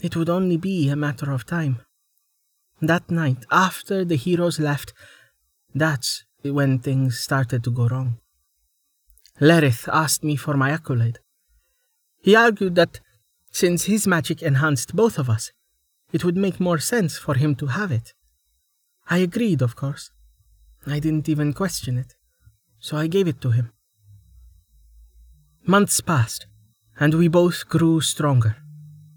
it 0.00 0.16
would 0.16 0.28
only 0.28 0.56
be 0.56 0.88
a 0.88 0.96
matter 0.96 1.30
of 1.30 1.46
time. 1.46 1.78
That 2.80 3.08
night, 3.08 3.46
after 3.52 4.04
the 4.04 4.16
heroes 4.16 4.58
left, 4.58 4.92
that's 5.74 6.24
when 6.42 6.78
things 6.78 7.18
started 7.18 7.62
to 7.64 7.70
go 7.70 7.88
wrong. 7.88 8.18
Lerith 9.40 9.88
asked 9.92 10.22
me 10.22 10.36
for 10.36 10.54
my 10.56 10.70
accolade. 10.70 11.18
He 12.20 12.36
argued 12.36 12.74
that 12.76 13.00
since 13.50 13.84
his 13.84 14.06
magic 14.06 14.42
enhanced 14.42 14.94
both 14.94 15.18
of 15.18 15.28
us, 15.28 15.52
it 16.12 16.24
would 16.24 16.36
make 16.36 16.60
more 16.60 16.78
sense 16.78 17.18
for 17.18 17.34
him 17.34 17.54
to 17.56 17.66
have 17.66 17.90
it. 17.90 18.12
I 19.08 19.18
agreed, 19.18 19.62
of 19.62 19.76
course. 19.76 20.10
I 20.86 20.98
didn't 20.98 21.28
even 21.28 21.52
question 21.52 21.96
it, 21.98 22.14
so 22.78 22.96
I 22.96 23.06
gave 23.06 23.28
it 23.28 23.40
to 23.42 23.50
him. 23.50 23.72
Months 25.64 26.00
passed, 26.00 26.46
and 26.98 27.14
we 27.14 27.28
both 27.28 27.68
grew 27.68 28.00
stronger, 28.00 28.56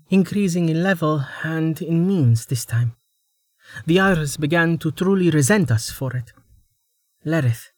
increasing 0.10 0.70
in 0.70 0.84
level 0.84 1.26
and 1.44 1.82
in 1.82 2.08
means 2.08 2.46
this 2.46 2.66
time. 2.66 2.96
The 3.86 4.00
others 4.00 4.38
began 4.38 4.78
to 4.80 4.92
truly 4.92 5.30
resent 5.30 5.72
us 5.72 5.90
for 5.90 6.16
it. 6.16 6.32
Lerith 7.26 7.72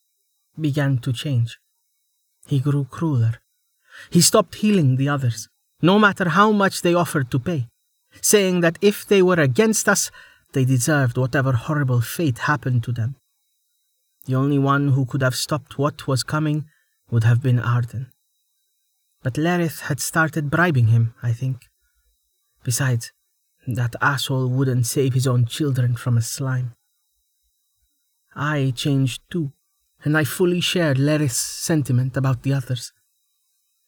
began 0.59 0.97
to 0.99 1.13
change. 1.13 1.57
He 2.45 2.59
grew 2.59 2.85
crueler. 2.85 3.35
He 4.09 4.21
stopped 4.21 4.55
healing 4.55 4.97
the 4.97 5.09
others, 5.09 5.47
no 5.81 5.97
matter 5.97 6.29
how 6.29 6.51
much 6.51 6.81
they 6.81 6.93
offered 6.93 7.31
to 7.31 7.39
pay, 7.39 7.69
saying 8.21 8.59
that 8.61 8.77
if 8.81 9.05
they 9.07 9.21
were 9.21 9.39
against 9.39 9.87
us, 9.87 10.11
they 10.53 10.65
deserved 10.65 11.17
whatever 11.17 11.53
horrible 11.53 12.01
fate 12.01 12.39
happened 12.39 12.83
to 12.83 12.91
them. 12.91 13.15
The 14.25 14.35
only 14.35 14.59
one 14.59 14.89
who 14.89 15.05
could 15.05 15.21
have 15.21 15.35
stopped 15.35 15.77
what 15.77 16.07
was 16.07 16.23
coming 16.23 16.65
would 17.09 17.23
have 17.23 17.41
been 17.41 17.59
Arden. 17.59 18.11
But 19.23 19.37
Lerith 19.37 19.81
had 19.81 20.01
started 20.01 20.49
bribing 20.49 20.87
him, 20.87 21.13
I 21.23 21.31
think. 21.31 21.67
Besides, 22.63 23.13
that 23.65 23.95
asshole 24.01 24.49
wouldn't 24.49 24.85
save 24.85 25.13
his 25.13 25.27
own 25.27 25.45
children 25.45 25.95
from 25.95 26.17
a 26.17 26.21
slime. 26.21 26.73
I 28.37 28.71
changed 28.75 29.23
too, 29.31 29.51
and 30.05 30.15
I 30.15 30.23
fully 30.23 30.61
shared 30.61 30.99
Lerith's 30.99 31.37
sentiment 31.37 32.15
about 32.15 32.43
the 32.43 32.53
others. 32.53 32.93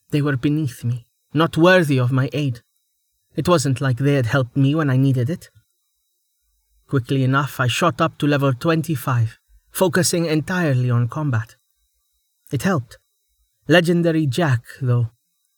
They 0.10 0.24
were 0.24 0.38
beneath 0.38 0.84
me, 0.84 1.08
not 1.36 1.56
worthy 1.56 2.00
of 2.00 2.12
my 2.12 2.32
aid. 2.34 2.62
It 3.36 3.48
wasn't 3.48 3.80
like 3.80 3.98
they 3.98 4.16
had 4.16 4.26
helped 4.26 4.58
me 4.58 4.74
when 4.74 4.90
I 4.90 4.98
needed 4.98 5.30
it. 5.30 5.52
Quickly 6.88 7.24
enough, 7.24 7.60
I 7.60 7.68
shot 7.68 8.02
up 8.02 8.18
to 8.18 8.26
level 8.26 8.52
25, 8.52 9.38
focusing 9.70 10.26
entirely 10.26 10.90
on 10.90 11.08
combat. 11.08 11.56
It 12.52 12.64
helped. 12.64 12.98
Legendary 13.68 14.26
Jack, 14.26 14.64
though, 14.82 15.12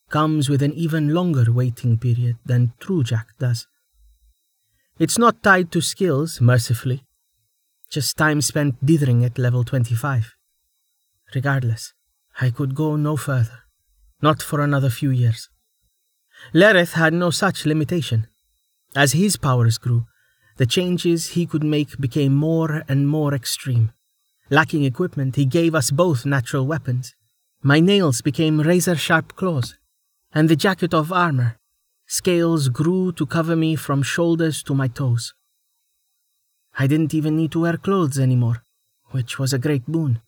comes 0.09 0.49
with 0.49 0.61
an 0.61 0.73
even 0.73 1.13
longer 1.13 1.49
waiting 1.49 1.97
period 1.97 2.35
than 2.45 2.73
true 2.81 3.03
Jack 3.03 3.27
does. 3.39 3.67
It's 4.99 5.17
not 5.17 5.41
tied 5.41 5.71
to 5.71 5.79
skills, 5.79 6.41
mercifully, 6.41 7.05
just 7.91 8.17
time 8.17 8.39
spent 8.39 8.83
dithering 8.85 9.25
at 9.25 9.37
level 9.37 9.65
25. 9.65 10.33
Regardless, 11.35 11.93
I 12.39 12.49
could 12.49 12.73
go 12.73 12.95
no 12.95 13.17
further. 13.17 13.63
Not 14.21 14.41
for 14.41 14.61
another 14.61 14.89
few 14.89 15.09
years. 15.09 15.49
Lerith 16.53 16.93
had 16.93 17.13
no 17.13 17.31
such 17.31 17.65
limitation. 17.65 18.27
As 18.95 19.11
his 19.11 19.35
powers 19.35 19.77
grew, 19.77 20.05
the 20.55 20.65
changes 20.65 21.31
he 21.31 21.45
could 21.45 21.65
make 21.65 21.99
became 21.99 22.33
more 22.33 22.83
and 22.87 23.09
more 23.09 23.33
extreme. 23.33 23.91
Lacking 24.49 24.85
equipment, 24.85 25.35
he 25.35 25.45
gave 25.45 25.75
us 25.75 25.91
both 25.91 26.25
natural 26.25 26.65
weapons. 26.65 27.13
My 27.61 27.81
nails 27.81 28.21
became 28.21 28.61
razor 28.61 28.95
sharp 28.95 29.35
claws, 29.35 29.75
and 30.33 30.47
the 30.47 30.55
jacket 30.55 30.93
of 30.93 31.11
armor. 31.11 31.57
Scales 32.07 32.69
grew 32.69 33.11
to 33.13 33.25
cover 33.25 33.55
me 33.55 33.75
from 33.75 34.01
shoulders 34.01 34.63
to 34.63 34.73
my 34.73 34.87
toes. 34.87 35.33
I 36.77 36.87
didn't 36.87 37.13
even 37.13 37.35
need 37.35 37.51
to 37.53 37.61
wear 37.61 37.77
clothes 37.77 38.19
anymore, 38.19 38.63
which 39.11 39.37
was 39.37 39.53
a 39.53 39.59
great 39.59 39.85
boon. 39.85 40.21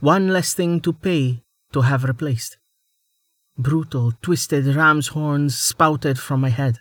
One 0.00 0.28
less 0.28 0.54
thing 0.54 0.80
to 0.80 0.92
pay 0.92 1.42
to 1.72 1.82
have 1.82 2.04
replaced. 2.04 2.56
Brutal, 3.56 4.12
twisted 4.22 4.74
ram's 4.74 5.08
horns 5.08 5.56
spouted 5.56 6.18
from 6.18 6.40
my 6.40 6.48
head, 6.48 6.78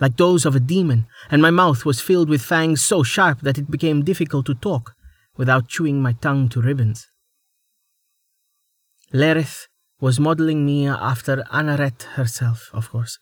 like 0.00 0.16
those 0.16 0.44
of 0.44 0.56
a 0.56 0.60
demon, 0.60 1.06
and 1.30 1.42
my 1.42 1.50
mouth 1.50 1.84
was 1.84 2.00
filled 2.00 2.28
with 2.28 2.42
fangs 2.42 2.84
so 2.84 3.02
sharp 3.02 3.40
that 3.42 3.58
it 3.58 3.70
became 3.70 4.04
difficult 4.04 4.46
to 4.46 4.54
talk 4.54 4.94
without 5.36 5.68
chewing 5.68 6.00
my 6.00 6.12
tongue 6.12 6.48
to 6.48 6.62
ribbons. 6.62 7.08
Lerith 9.12 9.68
was 10.00 10.18
modeling 10.18 10.66
me 10.66 10.88
after 10.88 11.44
Anaret 11.52 12.02
herself, 12.14 12.70
of 12.72 12.90
course. 12.90 13.18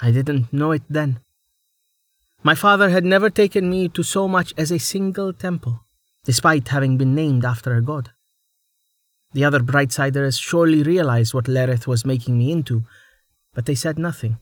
I 0.00 0.10
didn't 0.10 0.52
know 0.52 0.72
it 0.72 0.82
then. 0.88 1.20
My 2.42 2.54
father 2.54 2.88
had 2.88 3.04
never 3.04 3.28
taken 3.28 3.68
me 3.68 3.88
to 3.90 4.02
so 4.02 4.26
much 4.26 4.54
as 4.56 4.70
a 4.70 4.78
single 4.78 5.32
temple, 5.32 5.84
despite 6.24 6.68
having 6.68 6.96
been 6.96 7.14
named 7.14 7.44
after 7.44 7.74
a 7.74 7.82
god. 7.82 8.12
The 9.32 9.44
other 9.44 9.60
Brightsiders 9.60 10.40
surely 10.40 10.82
realized 10.82 11.34
what 11.34 11.48
Lerith 11.48 11.86
was 11.86 12.06
making 12.06 12.38
me 12.38 12.50
into, 12.50 12.84
but 13.54 13.66
they 13.66 13.74
said 13.74 13.98
nothing. 13.98 14.38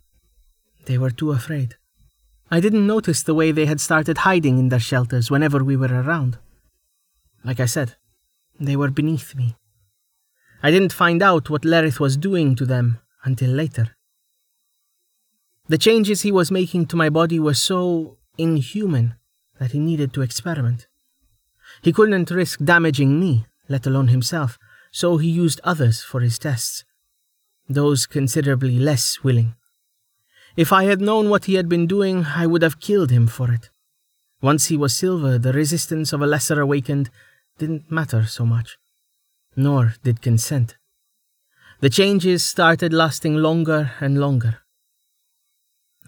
They 0.87 0.96
were 0.96 1.11
too 1.11 1.32
afraid. 1.32 1.76
I 2.50 2.61
didn't 2.61 2.87
notice 2.87 3.22
the 3.22 3.34
way 3.34 3.52
they 3.52 3.66
had 3.66 3.80
started 3.80 4.18
hiding 4.18 4.58
in 4.58 4.68
their 4.68 4.80
shelters 4.80 5.30
whenever 5.30 5.62
we 5.62 5.76
were 5.76 5.88
around. 5.88 6.38
Like 7.44 7.61
I 7.61 7.66
said, 7.66 7.96
they 8.61 8.76
were 8.76 8.90
beneath 8.90 9.34
me. 9.34 9.56
I 10.62 10.70
didn't 10.70 10.92
find 10.92 11.22
out 11.22 11.50
what 11.50 11.64
Lerith 11.64 12.00
was 12.00 12.16
doing 12.16 12.54
to 12.56 12.64
them 12.64 13.00
until 13.24 13.50
later. 13.50 13.97
The 15.68 15.78
changes 15.78 16.22
he 16.22 16.33
was 16.33 16.50
making 16.50 16.87
to 16.87 16.96
my 16.96 17.11
body 17.11 17.38
were 17.38 17.54
so 17.54 18.16
inhuman 18.38 19.16
that 19.59 19.72
he 19.72 19.78
needed 19.78 20.14
to 20.14 20.22
experiment. 20.22 20.87
He 21.83 21.92
couldn't 21.92 22.31
risk 22.31 22.64
damaging 22.64 23.20
me, 23.20 23.46
let 23.68 23.87
alone 23.87 24.09
himself, 24.09 24.59
so 24.90 25.18
he 25.18 25.28
used 25.28 25.61
others 25.64 26.02
for 26.02 26.20
his 26.20 26.38
tests, 26.38 26.85
those 27.68 28.07
considerably 28.07 28.78
less 28.78 29.22
willing. 29.22 29.57
If 30.57 30.72
I 30.72 30.85
had 30.85 31.02
known 31.02 31.28
what 31.28 31.44
he 31.44 31.54
had 31.54 31.68
been 31.68 31.87
doing, 31.87 32.24
I 32.35 32.46
would 32.46 32.62
have 32.62 32.81
killed 32.81 33.11
him 33.11 33.26
for 33.26 33.52
it. 33.52 33.68
Once 34.40 34.66
he 34.66 34.76
was 34.76 34.96
silver, 34.96 35.37
the 35.37 35.52
resistance 35.52 36.14
of 36.14 36.22
a 36.22 36.26
lesser 36.26 36.61
awakened 36.61 37.11
didn't 37.59 37.90
matter 37.90 38.24
so 38.24 38.46
much, 38.46 38.78
nor 39.54 39.94
did 40.02 40.22
consent. 40.22 40.78
The 41.81 41.90
changes 41.90 42.42
started 42.42 42.92
lasting 42.92 43.37
longer 43.37 43.92
and 44.00 44.18
longer. 44.18 44.61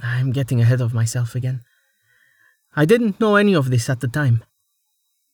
I'm 0.03 0.33
getting 0.33 0.61
ahead 0.61 0.81
of 0.81 0.95
myself 0.95 1.35
again. 1.35 1.63
I 2.75 2.85
didn't 2.85 3.21
know 3.21 3.37
any 3.37 3.55
of 3.55 3.71
this 3.71 3.91
at 3.91 4.01
the 4.01 4.09
time. 4.09 4.45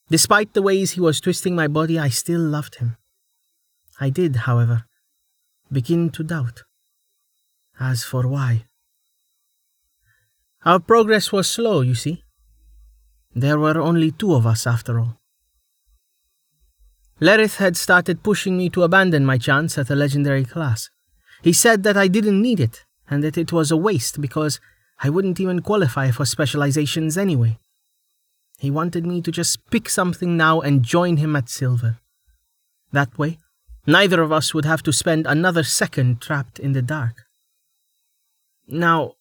Despite 0.08 0.54
the 0.54 0.62
ways 0.62 0.92
he 0.92 1.00
was 1.00 1.20
twisting 1.20 1.54
my 1.54 1.68
body, 1.68 1.98
I 1.98 2.08
still 2.08 2.40
loved 2.40 2.76
him. 2.76 2.96
I 4.00 4.10
did, 4.10 4.36
however, 4.36 4.84
begin 5.70 6.10
to 6.10 6.22
doubt. 6.22 6.62
As 7.78 8.04
for 8.04 8.26
why. 8.26 8.66
Our 10.64 10.80
progress 10.80 11.32
was 11.32 11.48
slow, 11.48 11.80
you 11.80 11.94
see. 11.94 12.24
There 13.34 13.58
were 13.58 13.78
only 13.78 14.10
two 14.10 14.34
of 14.34 14.46
us, 14.46 14.66
after 14.66 14.98
all. 14.98 15.20
Lerith 17.20 17.56
had 17.56 17.76
started 17.76 18.22
pushing 18.22 18.58
me 18.58 18.68
to 18.70 18.82
abandon 18.82 19.24
my 19.24 19.38
chance 19.38 19.78
at 19.78 19.90
a 19.90 19.94
legendary 19.94 20.44
class. 20.44 20.90
He 21.42 21.52
said 21.52 21.82
that 21.82 21.96
I 21.96 22.08
didn't 22.08 22.40
need 22.40 22.60
it, 22.60 22.84
and 23.08 23.22
that 23.22 23.38
it 23.38 23.52
was 23.52 23.70
a 23.70 23.76
waste 23.76 24.20
because 24.20 24.60
I 25.02 25.10
wouldn't 25.10 25.40
even 25.40 25.60
qualify 25.60 26.10
for 26.10 26.24
specializations 26.24 27.18
anyway. 27.18 27.58
He 28.58 28.70
wanted 28.70 29.06
me 29.06 29.20
to 29.22 29.30
just 29.30 29.70
pick 29.70 29.88
something 29.88 30.36
now 30.36 30.60
and 30.60 30.82
join 30.82 31.18
him 31.18 31.36
at 31.36 31.50
Silver. 31.50 31.98
That 32.92 33.18
way, 33.18 33.38
neither 33.86 34.22
of 34.22 34.32
us 34.32 34.54
would 34.54 34.64
have 34.64 34.82
to 34.84 34.92
spend 34.92 35.26
another 35.26 35.62
second 35.62 36.20
trapped 36.22 36.58
in 36.58 36.72
the 36.72 36.82
dark. 36.82 37.24
Now, 38.66 39.14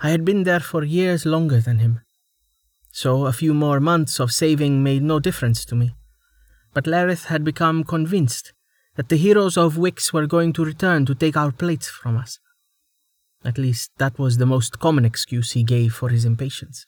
I 0.00 0.10
had 0.10 0.24
been 0.24 0.44
there 0.44 0.60
for 0.60 0.84
years 0.84 1.24
longer 1.24 1.60
than 1.60 1.78
him, 1.78 2.00
so 2.92 3.26
a 3.26 3.32
few 3.32 3.54
more 3.54 3.80
months 3.80 4.20
of 4.20 4.32
saving 4.32 4.82
made 4.82 5.02
no 5.02 5.18
difference 5.18 5.64
to 5.66 5.74
me. 5.74 5.94
But 6.74 6.86
Lerith 6.86 7.26
had 7.26 7.44
become 7.44 7.84
convinced 7.84 8.52
that 8.96 9.08
the 9.08 9.16
heroes 9.16 9.56
of 9.56 9.78
Wix 9.78 10.12
were 10.12 10.26
going 10.26 10.52
to 10.52 10.64
return 10.64 11.06
to 11.06 11.14
take 11.14 11.36
our 11.36 11.50
plates 11.50 11.88
from 11.88 12.16
us. 12.16 12.38
At 13.44 13.58
least 13.58 13.90
that 13.98 14.18
was 14.18 14.38
the 14.38 14.46
most 14.46 14.78
common 14.78 15.04
excuse 15.04 15.52
he 15.52 15.62
gave 15.62 15.92
for 15.92 16.08
his 16.08 16.24
impatience. 16.24 16.86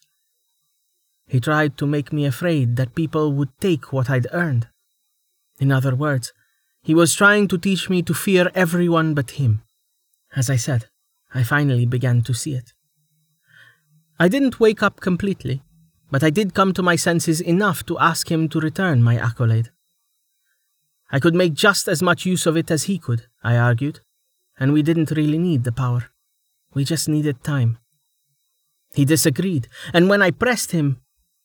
He 1.27 1.41
tried 1.41 1.77
to 1.79 1.87
make 1.87 2.13
me 2.13 2.25
afraid 2.25 2.77
that 2.77 2.95
people 2.95 3.33
would 3.33 3.51
take 3.61 3.93
what 3.93 4.09
I'd 4.09 4.29
earned. 4.33 4.69
In 5.59 5.71
other 5.71 5.95
words, 5.95 6.33
he 6.83 6.95
was 6.95 7.15
trying 7.15 7.49
to 7.49 7.59
teach 7.59 7.91
me 7.91 8.01
to 8.03 8.15
fear 8.15 8.51
everyone 8.55 9.13
but 9.13 9.33
him. 9.33 9.63
As 10.35 10.49
I 10.49 10.57
said, 10.57 10.87
I 11.35 11.43
finally 11.43 11.85
began 11.85 12.23
to 12.23 12.33
see 12.33 12.55
it. 12.55 12.73
I 14.19 14.29
didn't 14.29 14.61
wake 14.61 14.83
up 14.83 15.01
completely, 15.01 15.63
but 16.11 16.23
I 16.23 16.31
did 16.31 16.55
come 16.55 16.73
to 16.75 16.83
my 16.83 16.97
senses 16.97 17.41
enough 17.41 17.85
to 17.87 17.99
ask 17.99 18.31
him 18.31 18.49
to 18.51 18.61
return 18.61 19.03
my 19.03 19.19
accolade. 19.19 19.71
I 21.11 21.21
could 21.21 21.35
make 21.35 21.55
just 21.55 21.89
as 21.89 22.03
much 22.03 22.25
use 22.25 22.47
of 22.47 22.57
it 22.57 22.71
as 22.71 22.85
he 22.85 22.99
could, 22.99 23.27
I 23.43 23.57
argued, 23.57 24.01
and 24.59 24.73
we 24.73 24.83
didn't 24.83 25.11
really 25.11 25.39
need 25.39 25.65
the 25.65 25.73
power. 25.73 26.11
We 26.77 26.85
just 26.85 27.09
needed 27.09 27.43
time. 27.43 27.79
He 28.93 29.07
disagreed, 29.07 29.67
and 29.95 30.11
when 30.11 30.21
I 30.21 30.31
pressed 30.31 30.73
him, 30.73 31.01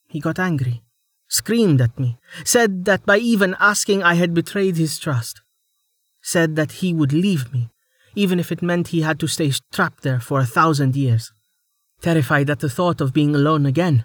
he 0.09 0.19
got 0.19 0.37
angry, 0.37 0.83
screamed 1.29 1.79
at 1.79 1.97
me, 1.97 2.17
said 2.43 2.83
that 2.83 3.05
by 3.05 3.17
even 3.17 3.55
asking 3.57 4.03
I 4.03 4.15
had 4.15 4.33
betrayed 4.33 4.75
his 4.75 4.99
trust, 4.99 5.39
said 6.21 6.57
that 6.57 6.83
he 6.83 6.93
would 6.93 7.13
leave 7.13 7.53
me, 7.53 7.71
even 8.13 8.41
if 8.41 8.51
it 8.51 8.61
meant 8.61 8.89
he 8.89 9.03
had 9.03 9.21
to 9.21 9.27
stay 9.27 9.53
trapped 9.71 10.03
there 10.03 10.19
for 10.19 10.41
a 10.41 10.45
thousand 10.57 10.97
years. 10.97 11.31
Terrified 12.01 12.49
at 12.49 12.59
the 12.59 12.69
thought 12.69 12.99
of 12.99 13.13
being 13.13 13.33
alone 13.33 13.65
again, 13.65 14.03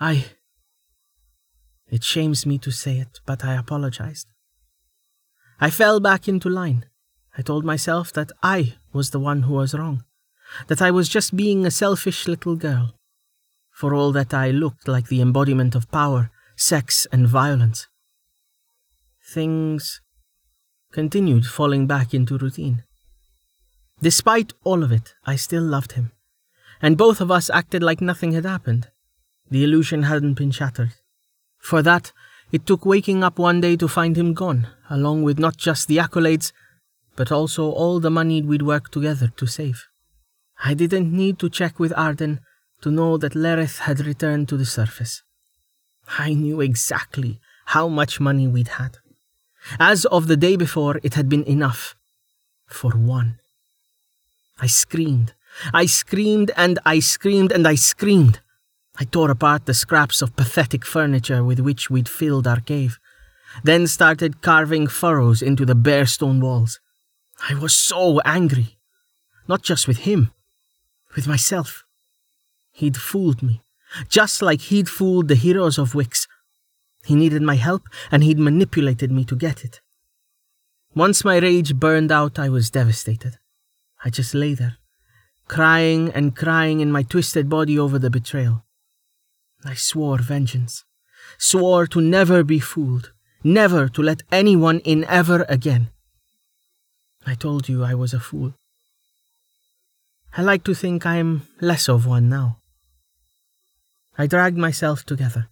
I. 0.00 0.24
It 1.88 2.02
shames 2.02 2.46
me 2.46 2.56
to 2.60 2.70
say 2.70 2.96
it, 3.00 3.20
but 3.26 3.44
I 3.44 3.52
apologized. 3.52 4.28
I 5.60 5.68
fell 5.68 6.00
back 6.00 6.26
into 6.26 6.48
line. 6.48 6.86
I 7.36 7.42
told 7.42 7.66
myself 7.66 8.14
that 8.14 8.32
I 8.42 8.76
was 8.94 9.10
the 9.10 9.20
one 9.20 9.42
who 9.42 9.52
was 9.52 9.74
wrong 9.74 10.04
that 10.68 10.82
I 10.82 10.90
was 10.90 11.08
just 11.08 11.36
being 11.36 11.64
a 11.64 11.70
selfish 11.70 12.26
little 12.28 12.56
girl, 12.56 12.94
for 13.70 13.94
all 13.94 14.12
that 14.12 14.32
I 14.32 14.50
looked 14.50 14.88
like 14.88 15.08
the 15.08 15.20
embodiment 15.20 15.74
of 15.74 15.90
power, 15.90 16.30
sex, 16.56 17.06
and 17.12 17.26
violence. 17.26 17.88
Things 19.32 20.00
continued 20.92 21.46
falling 21.46 21.86
back 21.86 22.14
into 22.14 22.38
routine. 22.38 22.84
Despite 24.00 24.52
all 24.64 24.82
of 24.82 24.92
it, 24.92 25.14
I 25.24 25.36
still 25.36 25.62
loved 25.62 25.92
him, 25.92 26.12
and 26.80 26.96
both 26.96 27.20
of 27.20 27.30
us 27.30 27.50
acted 27.50 27.82
like 27.82 28.00
nothing 28.00 28.32
had 28.32 28.44
happened. 28.44 28.90
The 29.50 29.64
illusion 29.64 30.04
hadn't 30.04 30.34
been 30.34 30.50
shattered. 30.50 30.94
For 31.58 31.82
that, 31.82 32.12
it 32.52 32.66
took 32.66 32.86
waking 32.86 33.24
up 33.24 33.38
one 33.38 33.60
day 33.60 33.76
to 33.76 33.88
find 33.88 34.16
him 34.16 34.34
gone, 34.34 34.68
along 34.90 35.22
with 35.22 35.38
not 35.38 35.56
just 35.56 35.88
the 35.88 35.96
accolades, 35.96 36.52
but 37.16 37.32
also 37.32 37.70
all 37.70 38.00
the 38.00 38.10
money 38.10 38.42
we'd 38.42 38.62
worked 38.62 38.92
together 38.92 39.32
to 39.36 39.46
save. 39.46 39.88
I 40.66 40.72
didn't 40.72 41.12
need 41.12 41.38
to 41.40 41.50
check 41.50 41.78
with 41.78 41.92
Arden 41.94 42.40
to 42.80 42.90
know 42.90 43.18
that 43.18 43.34
Lerith 43.34 43.80
had 43.80 44.06
returned 44.06 44.48
to 44.48 44.56
the 44.56 44.64
surface. 44.64 45.22
I 46.18 46.32
knew 46.32 46.62
exactly 46.62 47.38
how 47.66 47.88
much 47.88 48.18
money 48.18 48.48
we'd 48.48 48.68
had. 48.68 48.96
As 49.78 50.06
of 50.06 50.26
the 50.26 50.38
day 50.38 50.56
before, 50.56 51.00
it 51.02 51.14
had 51.14 51.28
been 51.28 51.44
enough 51.44 51.94
for 52.66 52.92
one. 52.92 53.40
I 54.58 54.66
screamed. 54.66 55.34
I 55.72 55.84
screamed 55.84 56.50
and 56.56 56.78
I 56.86 56.98
screamed 56.98 57.52
and 57.52 57.68
I 57.68 57.74
screamed. 57.74 58.40
I 58.96 59.04
tore 59.04 59.30
apart 59.30 59.66
the 59.66 59.74
scraps 59.74 60.22
of 60.22 60.36
pathetic 60.36 60.86
furniture 60.86 61.44
with 61.44 61.60
which 61.60 61.90
we'd 61.90 62.08
filled 62.08 62.46
our 62.46 62.60
cave, 62.60 62.98
then 63.64 63.86
started 63.86 64.40
carving 64.40 64.86
furrows 64.86 65.42
into 65.42 65.66
the 65.66 65.74
bare 65.74 66.06
stone 66.06 66.40
walls. 66.40 66.80
I 67.50 67.54
was 67.54 67.74
so 67.74 68.20
angry. 68.20 68.78
Not 69.46 69.62
just 69.62 69.86
with 69.86 69.98
him, 69.98 70.30
with 71.14 71.26
myself. 71.26 71.84
He'd 72.72 72.96
fooled 72.96 73.42
me, 73.42 73.62
just 74.08 74.42
like 74.42 74.62
he'd 74.62 74.88
fooled 74.88 75.28
the 75.28 75.34
heroes 75.34 75.78
of 75.78 75.94
Wix. 75.94 76.26
He 77.04 77.14
needed 77.14 77.42
my 77.42 77.56
help, 77.56 77.88
and 78.10 78.24
he'd 78.24 78.38
manipulated 78.38 79.10
me 79.12 79.24
to 79.26 79.36
get 79.36 79.64
it. 79.64 79.80
Once 80.94 81.24
my 81.24 81.38
rage 81.38 81.74
burned 81.74 82.10
out, 82.10 82.38
I 82.38 82.48
was 82.48 82.70
devastated. 82.70 83.38
I 84.04 84.10
just 84.10 84.34
lay 84.34 84.54
there, 84.54 84.76
crying 85.48 86.10
and 86.12 86.36
crying 86.36 86.80
in 86.80 86.92
my 86.92 87.02
twisted 87.02 87.48
body 87.48 87.78
over 87.78 87.98
the 87.98 88.10
betrayal. 88.10 88.64
I 89.64 89.74
swore 89.74 90.18
vengeance, 90.18 90.84
swore 91.38 91.86
to 91.88 92.00
never 92.00 92.44
be 92.44 92.60
fooled, 92.60 93.12
never 93.42 93.88
to 93.88 94.02
let 94.02 94.22
anyone 94.30 94.80
in 94.80 95.04
ever 95.04 95.46
again. 95.48 95.90
I 97.26 97.34
told 97.34 97.68
you 97.68 97.82
I 97.82 97.94
was 97.94 98.12
a 98.12 98.20
fool. 98.20 98.54
I 100.36 100.42
like 100.42 100.64
to 100.64 100.74
think 100.74 101.06
I 101.06 101.16
am 101.16 101.46
less 101.60 101.88
of 101.88 102.06
one 102.06 102.28
now. 102.28 102.58
I 104.18 104.26
dragged 104.26 104.58
myself 104.58 105.04
together. 105.04 105.48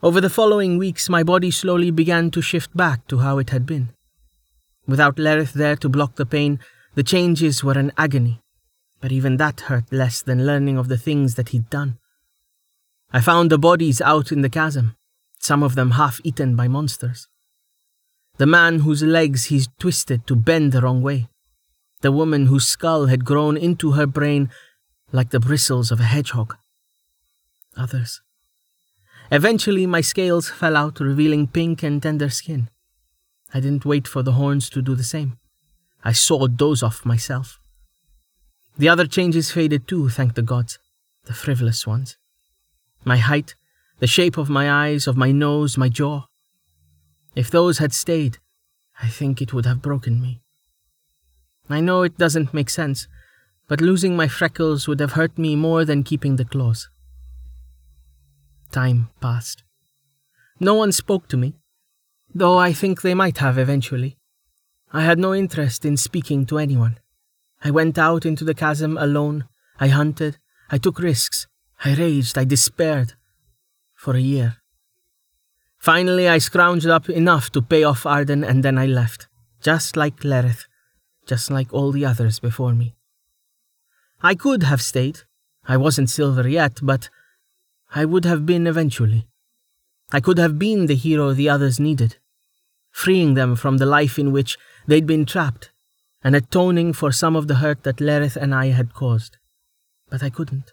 Over 0.00 0.20
the 0.20 0.30
following 0.30 0.78
weeks, 0.78 1.08
my 1.08 1.24
body 1.24 1.50
slowly 1.50 1.90
began 1.90 2.30
to 2.30 2.40
shift 2.40 2.76
back 2.76 3.08
to 3.08 3.18
how 3.18 3.38
it 3.38 3.50
had 3.50 3.66
been. 3.66 3.90
Without 4.86 5.18
Lerith 5.18 5.54
there 5.54 5.74
to 5.76 5.88
block 5.88 6.14
the 6.14 6.24
pain, 6.24 6.60
the 6.94 7.02
changes 7.02 7.64
were 7.64 7.78
an 7.78 7.90
agony, 7.98 8.40
but 9.00 9.10
even 9.10 9.38
that 9.38 9.62
hurt 9.62 9.92
less 9.92 10.22
than 10.22 10.46
learning 10.46 10.78
of 10.78 10.86
the 10.86 10.96
things 10.96 11.34
that 11.34 11.48
he'd 11.48 11.68
done. 11.68 11.98
I 13.12 13.20
found 13.20 13.50
the 13.50 13.58
bodies 13.58 14.00
out 14.00 14.30
in 14.30 14.42
the 14.42 14.48
chasm, 14.48 14.94
some 15.40 15.64
of 15.64 15.74
them 15.74 15.92
half 15.92 16.20
eaten 16.22 16.54
by 16.54 16.68
monsters. 16.68 17.26
the 18.36 18.46
man 18.46 18.78
whose 18.78 19.02
legs 19.02 19.46
he's 19.46 19.68
twisted 19.78 20.26
to 20.26 20.34
bend 20.34 20.72
the 20.72 20.80
wrong 20.80 21.02
way, 21.02 21.28
the 22.00 22.12
woman 22.12 22.46
whose 22.46 22.66
skull 22.66 23.06
had 23.06 23.24
grown 23.24 23.56
into 23.56 23.92
her 23.92 24.06
brain 24.06 24.50
like 25.12 25.30
the 25.30 25.40
bristles 25.40 25.90
of 25.90 26.00
a 26.00 26.04
hedgehog. 26.04 26.56
Others. 27.76 28.20
Eventually, 29.30 29.86
my 29.86 30.00
scales 30.00 30.48
fell 30.48 30.76
out, 30.76 30.98
revealing 30.98 31.46
pink 31.46 31.82
and 31.82 32.02
tender 32.02 32.30
skin. 32.30 32.68
I 33.54 33.60
didn't 33.60 33.84
wait 33.84 34.08
for 34.08 34.22
the 34.22 34.32
horns 34.32 34.68
to 34.70 34.82
do 34.82 34.94
the 34.94 35.04
same. 35.04 35.38
I 36.04 36.12
sawed 36.12 36.58
those 36.58 36.82
off 36.82 37.04
myself. 37.04 37.58
The 38.78 38.88
other 38.88 39.06
changes 39.06 39.50
faded 39.50 39.86
too, 39.86 40.08
thank 40.08 40.34
the 40.34 40.42
gods, 40.42 40.78
the 41.26 41.34
frivolous 41.34 41.86
ones. 41.86 42.16
My 43.04 43.18
height, 43.18 43.54
the 43.98 44.06
shape 44.06 44.38
of 44.38 44.48
my 44.48 44.70
eyes, 44.70 45.06
of 45.06 45.16
my 45.16 45.32
nose, 45.32 45.76
my 45.76 45.88
jaw. 45.88 46.26
If 47.34 47.50
those 47.50 47.78
had 47.78 47.92
stayed, 47.92 48.38
I 49.02 49.08
think 49.08 49.40
it 49.40 49.52
would 49.52 49.66
have 49.66 49.82
broken 49.82 50.20
me. 50.20 50.42
I 51.72 51.80
know 51.80 52.02
it 52.02 52.18
doesn't 52.18 52.52
make 52.52 52.68
sense, 52.68 53.06
but 53.68 53.80
losing 53.80 54.16
my 54.16 54.26
freckles 54.26 54.88
would 54.88 55.00
have 55.00 55.12
hurt 55.12 55.38
me 55.38 55.54
more 55.54 55.84
than 55.84 56.02
keeping 56.02 56.36
the 56.36 56.44
claws. 56.44 56.90
Time 58.72 59.10
passed. 59.20 59.62
No 60.58 60.74
one 60.74 60.92
spoke 60.92 61.28
to 61.28 61.36
me, 61.36 61.54
though 62.34 62.58
I 62.58 62.72
think 62.72 63.00
they 63.00 63.14
might 63.14 63.38
have 63.38 63.58
eventually. 63.58 64.16
I 64.92 65.02
had 65.02 65.18
no 65.18 65.34
interest 65.34 65.84
in 65.84 65.96
speaking 65.96 66.46
to 66.46 66.58
anyone. 66.58 66.98
I 67.62 67.70
went 67.70 67.98
out 67.98 68.26
into 68.26 68.44
the 68.44 68.54
chasm 68.54 68.98
alone. 68.98 69.44
I 69.78 69.88
hunted. 69.88 70.38
I 70.70 70.78
took 70.78 70.98
risks. 70.98 71.46
I 71.84 71.94
raged. 71.94 72.36
I 72.36 72.44
despaired. 72.44 73.14
For 73.94 74.16
a 74.16 74.20
year. 74.20 74.56
Finally, 75.78 76.28
I 76.28 76.38
scrounged 76.38 76.90
up 76.90 77.08
enough 77.08 77.50
to 77.52 77.62
pay 77.62 77.84
off 77.84 78.04
Arden 78.04 78.42
and 78.42 78.62
then 78.62 78.78
I 78.78 78.86
left. 78.86 79.28
Just 79.60 79.96
like 79.96 80.24
Lerith. 80.24 80.66
Just 81.30 81.48
like 81.48 81.72
all 81.72 81.92
the 81.92 82.04
others 82.04 82.40
before 82.40 82.74
me. 82.74 82.96
I 84.20 84.34
could 84.34 84.64
have 84.64 84.82
stayed. 84.82 85.20
I 85.64 85.76
wasn't 85.76 86.10
silver 86.10 86.48
yet, 86.48 86.80
but 86.82 87.08
I 87.94 88.04
would 88.04 88.24
have 88.24 88.44
been 88.44 88.66
eventually. 88.66 89.28
I 90.10 90.18
could 90.18 90.38
have 90.38 90.58
been 90.58 90.86
the 90.86 90.96
hero 90.96 91.32
the 91.32 91.48
others 91.48 91.78
needed, 91.78 92.16
freeing 92.90 93.34
them 93.34 93.54
from 93.54 93.76
the 93.76 93.86
life 93.86 94.18
in 94.18 94.32
which 94.32 94.58
they'd 94.88 95.06
been 95.06 95.24
trapped 95.24 95.70
and 96.24 96.34
atoning 96.34 96.94
for 96.94 97.12
some 97.12 97.36
of 97.36 97.46
the 97.46 97.60
hurt 97.62 97.84
that 97.84 98.00
Lerith 98.00 98.34
and 98.34 98.52
I 98.52 98.66
had 98.78 98.92
caused. 98.92 99.36
But 100.08 100.24
I 100.24 100.30
couldn't. 100.30 100.72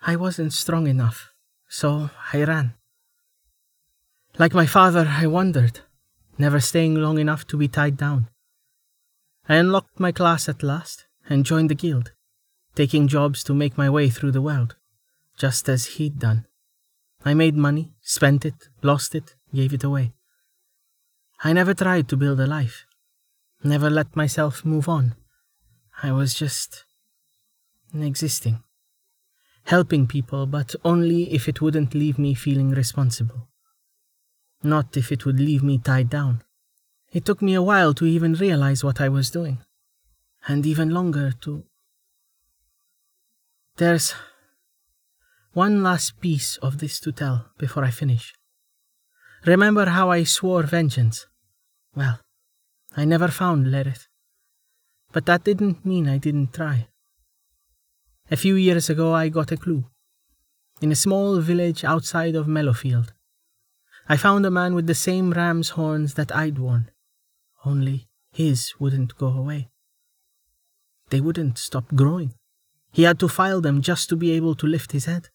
I 0.00 0.16
wasn't 0.16 0.54
strong 0.54 0.86
enough, 0.86 1.30
so 1.68 2.08
I 2.32 2.42
ran. 2.44 2.72
Like 4.38 4.54
my 4.54 4.64
father, 4.64 5.06
I 5.10 5.26
wandered, 5.26 5.80
never 6.38 6.58
staying 6.58 6.94
long 6.94 7.18
enough 7.18 7.46
to 7.48 7.58
be 7.58 7.68
tied 7.68 7.98
down. 7.98 8.30
I 9.48 9.56
unlocked 9.56 9.98
my 9.98 10.12
class 10.12 10.48
at 10.48 10.62
last 10.62 11.06
and 11.28 11.44
joined 11.44 11.70
the 11.70 11.74
guild, 11.74 12.12
taking 12.74 13.08
jobs 13.08 13.42
to 13.44 13.54
make 13.54 13.76
my 13.76 13.90
way 13.90 14.08
through 14.08 14.32
the 14.32 14.42
world, 14.42 14.76
just 15.36 15.68
as 15.68 15.96
he'd 15.96 16.18
done. 16.18 16.46
I 17.24 17.34
made 17.34 17.56
money, 17.56 17.92
spent 18.00 18.44
it, 18.44 18.68
lost 18.82 19.14
it, 19.14 19.34
gave 19.54 19.72
it 19.72 19.84
away. 19.84 20.12
I 21.44 21.52
never 21.52 21.74
tried 21.74 22.08
to 22.08 22.16
build 22.16 22.38
a 22.40 22.46
life. 22.46 22.86
Never 23.64 23.90
let 23.90 24.14
myself 24.16 24.64
move 24.64 24.88
on. 24.88 25.16
I 26.02 26.12
was 26.12 26.34
just 26.34 26.84
existing. 27.94 28.62
Helping 29.64 30.06
people, 30.06 30.46
but 30.46 30.74
only 30.84 31.32
if 31.32 31.48
it 31.48 31.60
wouldn't 31.60 31.94
leave 31.94 32.18
me 32.18 32.34
feeling 32.34 32.70
responsible. 32.70 33.48
Not 34.62 34.96
if 34.96 35.12
it 35.12 35.24
would 35.26 35.38
leave 35.38 35.62
me 35.62 35.78
tied 35.78 36.10
down. 36.10 36.42
It 37.12 37.24
took 37.24 37.42
me 37.42 37.54
a 37.54 37.62
while 37.62 37.92
to 37.94 38.06
even 38.06 38.34
realize 38.34 38.82
what 38.82 39.00
I 39.00 39.08
was 39.08 39.30
doing. 39.30 39.58
And 40.46 40.66
even 40.66 40.90
longer 40.90 41.32
to. 41.42 41.64
There's 43.76 44.14
one 45.52 45.82
last 45.82 46.20
piece 46.20 46.56
of 46.58 46.78
this 46.78 46.98
to 47.00 47.12
tell 47.12 47.50
before 47.58 47.84
I 47.84 47.90
finish. 47.90 48.34
Remember 49.44 49.86
how 49.86 50.10
I 50.10 50.24
swore 50.24 50.62
vengeance? 50.62 51.26
Well, 51.94 52.20
I 52.96 53.04
never 53.04 53.28
found 53.28 53.70
Lerith. 53.70 54.06
But 55.12 55.26
that 55.26 55.44
didn't 55.44 55.84
mean 55.84 56.08
I 56.08 56.18
didn't 56.18 56.54
try. 56.54 56.88
A 58.30 58.36
few 58.36 58.54
years 58.54 58.88
ago, 58.88 59.12
I 59.12 59.28
got 59.28 59.52
a 59.52 59.56
clue. 59.56 59.84
In 60.80 60.90
a 60.90 60.96
small 60.96 61.38
village 61.40 61.84
outside 61.84 62.34
of 62.34 62.48
Mellowfield, 62.48 63.12
I 64.08 64.16
found 64.16 64.46
a 64.46 64.50
man 64.50 64.74
with 64.74 64.86
the 64.86 64.94
same 64.94 65.32
ram's 65.32 65.70
horns 65.70 66.14
that 66.14 66.34
I'd 66.34 66.58
worn, 66.58 66.90
only 67.64 68.08
his 68.32 68.74
wouldn't 68.78 69.16
go 69.16 69.28
away. 69.28 69.70
They 71.10 71.20
wouldn't 71.20 71.58
stop 71.58 71.94
growing. 71.94 72.34
He 72.92 73.02
had 73.02 73.18
to 73.20 73.28
file 73.28 73.60
them 73.60 73.82
just 73.82 74.08
to 74.08 74.16
be 74.16 74.32
able 74.32 74.54
to 74.56 74.66
lift 74.66 74.92
his 74.92 75.04
head, 75.06 75.28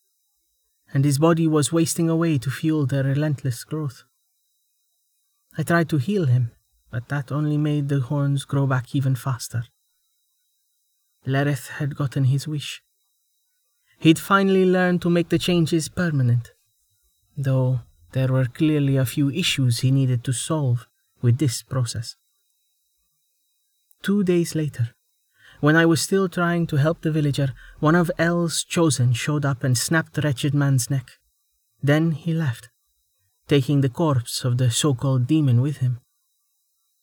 and 0.94 1.06
his 1.06 1.20
body 1.20 1.48
was 1.48 1.72
wasting 1.72 2.10
away 2.10 2.38
to 2.40 2.50
fuel 2.50 2.86
their 2.86 3.04
relentless 3.04 3.64
growth. 3.64 4.04
I 5.58 5.64
tried 5.64 5.90
to 5.90 5.98
heal 5.98 6.26
him, 6.26 6.52
but 6.92 7.10
that 7.10 7.32
only 7.32 7.58
made 7.58 7.90
the 7.90 8.00
horns 8.00 8.46
grow 8.46 8.68
back 8.68 8.96
even 8.96 9.16
faster. 9.16 9.66
Lerith 11.26 11.68
had 11.68 11.96
gotten 11.96 12.26
his 12.26 12.48
wish. 12.48 12.82
He'd 14.00 14.20
finally 14.20 14.66
learned 14.66 15.02
to 15.02 15.10
make 15.10 15.30
the 15.30 15.40
changes 15.40 15.90
permanent, 15.90 16.54
though 17.36 17.82
there 18.12 18.32
were 18.32 18.46
clearly 18.46 18.96
a 18.98 19.06
few 19.06 19.30
issues 19.32 19.80
he 19.80 19.92
needed 19.92 20.24
to 20.24 20.34
solve 20.34 20.88
with 21.22 21.38
this 21.38 21.62
process. 21.64 22.16
Two 24.02 24.24
days 24.24 24.56
later, 24.56 24.96
when 25.60 25.76
I 25.76 25.86
was 25.86 26.02
still 26.02 26.30
trying 26.30 26.68
to 26.68 26.76
help 26.78 27.02
the 27.02 27.12
villager, 27.12 27.54
one 27.80 27.96
of 27.96 28.12
El's 28.20 28.64
chosen 28.64 29.14
showed 29.14 29.44
up 29.44 29.64
and 29.64 29.78
snapped 29.78 30.14
the 30.14 30.22
wretched 30.22 30.54
man's 30.54 30.90
neck. 30.90 31.10
Then 31.82 32.12
he 32.12 32.34
left, 32.34 32.70
taking 33.48 33.82
the 33.82 33.90
corpse 33.90 34.46
of 34.46 34.58
the 34.58 34.70
so 34.70 34.94
called 34.94 35.28
demon 35.28 35.62
with 35.62 35.78
him. 35.78 36.00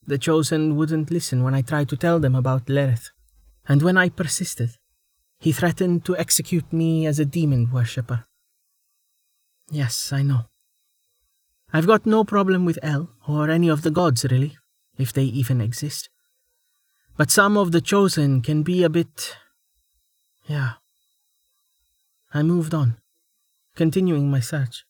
The 0.07 0.19
chosen 0.19 0.77
wouldn't 0.77 1.11
listen 1.11 1.43
when 1.43 1.55
I 1.55 1.63
tried 1.63 1.89
to 1.89 1.97
tell 1.97 2.21
them 2.21 2.35
about 2.35 2.69
Lerith, 2.69 3.11
and 3.67 3.83
when 3.83 3.97
I 3.97 4.09
persisted, 4.09 4.77
he 5.41 5.53
threatened 5.53 6.05
to 6.05 6.17
execute 6.17 6.73
me 6.73 7.07
as 7.07 7.19
a 7.19 7.25
demon 7.25 7.71
worshipper. 7.73 8.25
Yes, 9.71 10.13
I 10.13 10.23
know. 10.23 10.47
I've 11.75 11.89
got 11.89 12.07
no 12.07 12.23
problem 12.23 12.65
with 12.65 12.79
El, 12.85 13.11
or 13.27 13.51
any 13.51 13.67
of 13.69 13.83
the 13.83 13.91
gods 13.91 14.25
really, 14.31 14.57
if 14.97 15.13
they 15.13 15.25
even 15.25 15.61
exist. 15.61 16.09
But 17.17 17.33
some 17.33 17.57
of 17.57 17.73
the 17.73 17.81
chosen 17.81 18.43
can 18.43 18.63
be 18.63 18.85
a 18.85 18.89
bit. 18.89 19.37
yeah. 20.47 20.75
I 22.33 22.45
moved 22.45 22.75
on, 22.75 22.99
continuing 23.75 24.31
my 24.31 24.39
search. 24.39 24.85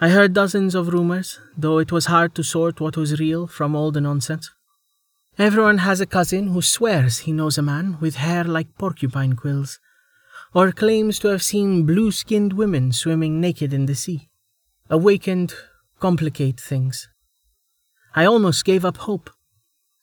I 0.00 0.10
heard 0.10 0.32
dozens 0.32 0.76
of 0.76 0.92
rumors, 0.92 1.40
though 1.56 1.78
it 1.78 1.90
was 1.90 2.06
hard 2.06 2.36
to 2.36 2.44
sort 2.44 2.80
what 2.80 2.96
was 2.96 3.18
real 3.18 3.48
from 3.48 3.74
all 3.74 3.90
the 3.90 4.00
nonsense. 4.00 4.48
Everyone 5.38 5.78
has 5.78 6.00
a 6.00 6.06
cousin 6.06 6.48
who 6.48 6.62
swears 6.62 7.20
he 7.20 7.32
knows 7.32 7.58
a 7.58 7.62
man 7.62 7.98
with 8.00 8.14
hair 8.14 8.44
like 8.44 8.78
porcupine 8.78 9.34
quills, 9.34 9.80
or 10.54 10.70
claims 10.70 11.18
to 11.18 11.28
have 11.28 11.42
seen 11.42 11.84
blue 11.84 12.12
skinned 12.12 12.52
women 12.52 12.92
swimming 12.92 13.40
naked 13.40 13.74
in 13.74 13.86
the 13.86 13.96
sea. 13.96 14.28
Awakened 14.92 15.54
complicate 16.00 16.60
things. 16.60 17.08
I 18.14 18.26
almost 18.26 18.62
gave 18.66 18.84
up 18.84 18.98
hope, 18.98 19.30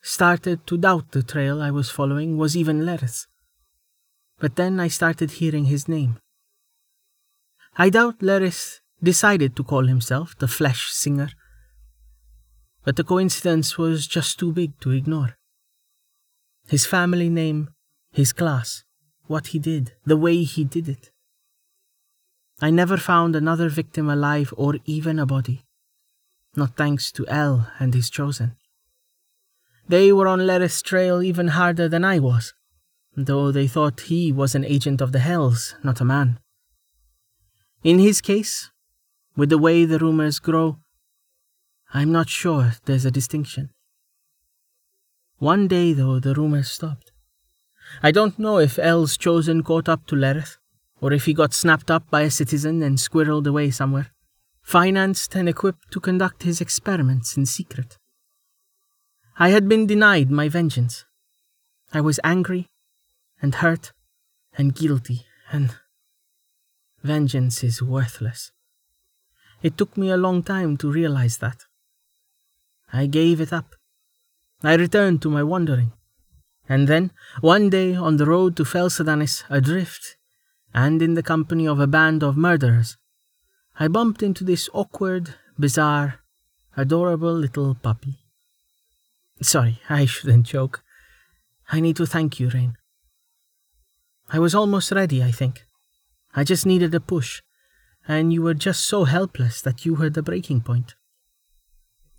started 0.02 0.66
to 0.66 0.80
doubt 0.80 1.12
the 1.12 1.22
trail 1.22 1.62
I 1.62 1.70
was 1.70 1.92
following 1.92 2.40
was 2.40 2.58
even 2.58 2.88
Lerith's. 2.88 3.28
But 4.40 4.56
then 4.56 4.80
I 4.80 4.88
started 4.88 5.34
hearing 5.34 5.66
his 5.66 5.88
name. 5.88 6.18
I 7.78 7.92
doubt 7.92 8.24
Lerith 8.24 8.80
decided 9.04 9.56
to 9.58 9.64
call 9.64 9.86
himself 9.86 10.36
the 10.40 10.48
Flesh 10.48 10.90
Singer. 10.90 11.30
But 12.84 12.96
the 12.96 13.04
coincidence 13.04 13.78
was 13.78 14.08
just 14.08 14.40
too 14.40 14.52
big 14.52 14.80
to 14.80 14.90
ignore. 14.90 15.38
His 16.68 16.88
family 16.88 17.30
name, 17.30 17.70
his 18.12 18.34
class, 18.34 18.86
what 19.28 19.48
he 19.54 19.60
did, 19.60 19.94
the 20.04 20.18
way 20.18 20.42
he 20.42 20.64
did 20.64 20.90
it. 20.90 21.12
I 22.62 22.70
never 22.70 22.98
found 22.98 23.36
another 23.36 23.70
victim 23.70 24.10
alive 24.10 24.54
or 24.58 24.76
even 24.86 25.18
a 25.18 25.26
body. 25.26 25.66
Not 26.56 26.76
thanks 26.76 27.12
to 27.14 27.28
El 27.28 27.72
and 27.80 27.94
his 27.94 28.10
chosen. 28.10 28.56
They 29.88 30.12
were 30.12 30.28
on 30.28 30.46
Lerith's 30.46 30.82
trail 30.82 31.24
even 31.24 31.50
harder 31.50 31.88
than 31.88 32.04
I 32.04 32.20
was, 32.20 32.54
though 33.16 33.52
they 33.52 33.68
thought 33.68 34.02
he 34.02 34.32
was 34.32 34.54
an 34.54 34.66
agent 34.66 35.02
of 35.02 35.14
the 35.14 35.20
Hells, 35.20 35.76
not 35.84 36.02
a 36.02 36.06
man. 36.06 36.40
In 37.84 37.98
his 37.98 38.22
case, 38.22 38.70
with 39.36 39.50
the 39.50 39.58
way 39.58 39.86
the 39.86 39.98
rumors 39.98 40.40
grow, 40.40 40.80
I'm 41.94 42.12
not 42.12 42.30
sure 42.30 42.74
there's 42.86 43.06
a 43.06 43.12
distinction. 43.12 43.72
One 45.38 45.68
day, 45.68 45.94
though, 45.94 46.20
the 46.20 46.36
rumors 46.36 46.70
stopped. 46.70 47.12
I 48.04 48.12
don't 48.12 48.38
know 48.38 48.60
if 48.60 48.78
El's 48.78 49.18
chosen 49.18 49.64
caught 49.64 49.90
up 49.90 50.06
to 50.08 50.16
Lerith, 50.16 50.59
or 51.02 51.14
if 51.14 51.26
he 51.26 51.34
got 51.34 51.54
snapped 51.54 51.90
up 51.90 52.10
by 52.10 52.22
a 52.22 52.32
citizen 52.32 52.84
and 52.84 52.98
squirreled 52.98 53.48
away 53.48 53.72
somewhere, 53.72 54.12
financed 54.62 55.36
and 55.36 55.48
equipped 55.48 55.92
to 55.92 56.00
conduct 56.00 56.44
his 56.44 56.62
experiments 56.62 57.38
in 57.38 57.46
secret. 57.46 57.98
I 59.38 59.50
had 59.50 59.70
been 59.70 59.88
denied 59.88 60.30
my 60.30 60.50
vengeance. 60.50 61.06
I 61.94 62.02
was 62.02 62.20
angry 62.24 62.68
and 63.42 63.56
hurt 63.56 63.94
and 64.58 64.76
guilty, 64.76 65.26
and 65.52 65.76
vengeance 67.02 67.64
is 67.64 67.82
worthless. 67.82 68.52
It 69.62 69.78
took 69.78 69.98
me 69.98 70.10
a 70.10 70.18
long 70.18 70.44
time 70.44 70.78
to 70.78 70.92
realize 70.92 71.38
that. 71.38 71.64
I 72.92 73.06
gave 73.06 73.40
it 73.40 73.54
up. 73.54 73.76
I 74.62 74.76
returned 74.76 75.22
to 75.22 75.30
my 75.30 75.44
wandering. 75.44 75.94
And 76.68 76.88
then, 76.88 77.12
one 77.42 77.70
day 77.70 77.96
on 77.96 78.18
the 78.18 78.26
road 78.26 78.56
to 78.58 78.66
Fel 78.66 78.90
Sadanis, 78.90 79.44
adrift, 79.50 80.18
and 80.74 81.02
in 81.02 81.14
the 81.14 81.24
company 81.24 81.68
of 81.68 81.80
a 81.80 81.88
band 81.88 82.24
of 82.24 82.38
murderers, 82.38 82.98
I 83.80 83.88
bumped 83.88 84.22
into 84.22 84.44
this 84.44 84.70
awkward, 84.74 85.36
bizarre, 85.58 86.20
adorable 86.76 87.34
little 87.34 87.76
puppy. 87.76 88.20
Sorry, 89.42 89.80
I 89.90 90.06
shouldn't 90.06 90.46
joke. 90.46 90.84
I 91.72 91.80
need 91.80 91.96
to 91.98 92.06
thank 92.06 92.40
you, 92.40 92.50
Rain. 92.50 92.76
I 94.30 94.40
was 94.40 94.54
almost 94.54 94.92
ready, 94.92 95.24
I 95.24 95.32
think. 95.32 95.66
I 96.36 96.44
just 96.44 96.66
needed 96.66 96.94
a 96.94 97.00
push, 97.00 97.42
and 98.08 98.32
you 98.32 98.42
were 98.42 98.54
just 98.54 98.86
so 98.86 99.06
helpless 99.06 99.62
that 99.62 99.86
you 99.86 99.96
were 99.96 100.10
the 100.10 100.22
breaking 100.22 100.62
point. 100.62 100.96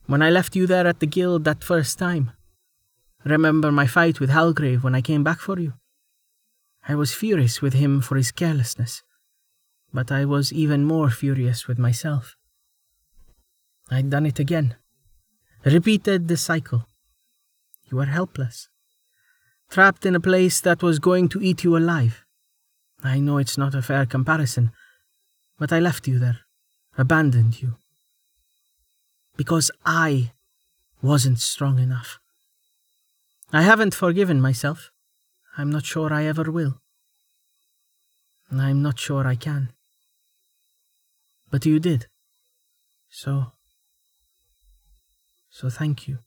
When 0.07 0.22
I 0.22 0.30
left 0.30 0.57
you 0.57 0.66
there 0.66 0.86
at 0.86 0.98
the 0.98 1.07
guild 1.07 1.44
that 1.44 1.62
first 1.62 1.98
time, 1.98 2.32
remember 3.24 3.70
my 3.70 3.86
fight 3.86 4.18
with 4.18 4.30
Halgrave 4.30 4.82
when 4.82 4.94
I 4.94 5.03
came 5.03 5.22
back 5.22 5.38
for 5.38 5.59
you? 5.59 5.74
I 6.89 6.95
was 6.95 7.14
furious 7.14 7.61
with 7.62 7.74
him 7.74 8.01
for 8.01 8.16
his 8.16 8.33
carelessness, 8.33 9.03
but 9.93 10.11
I 10.11 10.24
was 10.24 10.53
even 10.53 10.85
more 10.85 11.11
furious 11.11 11.68
with 11.68 11.78
myself. 11.78 12.37
I'd 13.91 14.11
done 14.11 14.26
it 14.26 14.39
again, 14.39 14.76
repeated 15.64 16.28
the 16.28 16.37
cycle. 16.37 16.87
You 17.91 17.97
were 17.99 18.07
helpless, 18.07 18.68
trapped 19.68 20.07
in 20.07 20.14
a 20.14 20.20
place 20.20 20.61
that 20.61 20.83
was 20.83 20.99
going 20.99 21.28
to 21.31 21.43
eat 21.43 21.64
you 21.64 21.76
alive. 21.76 22.24
I 23.03 23.18
know 23.18 23.39
it's 23.39 23.59
not 23.59 23.74
a 23.74 23.83
fair 23.83 24.07
comparison, 24.07 24.70
but 25.59 25.72
I 25.72 25.81
left 25.81 26.07
you 26.07 26.18
there, 26.18 26.41
abandoned 26.97 27.61
you 27.61 27.76
because 29.41 29.70
I 29.87 30.33
wasn't 31.01 31.41
strong 31.41 31.78
enough. 31.78 32.18
I 33.55 33.62
haven't 33.62 33.95
forgiven 33.95 34.39
myself. 34.39 34.91
I'm 35.61 35.70
not 35.70 35.84
sure 35.84 36.11
I 36.11 36.24
ever 36.24 36.50
will. 36.50 36.80
I'm 38.50 38.80
not 38.80 38.98
sure 38.98 39.26
I 39.26 39.36
can. 39.36 39.72
But 41.50 41.66
you 41.66 41.78
did. 41.78 42.06
So. 43.11 43.52
So 45.50 45.68
thank 45.68 46.08
you. 46.08 46.20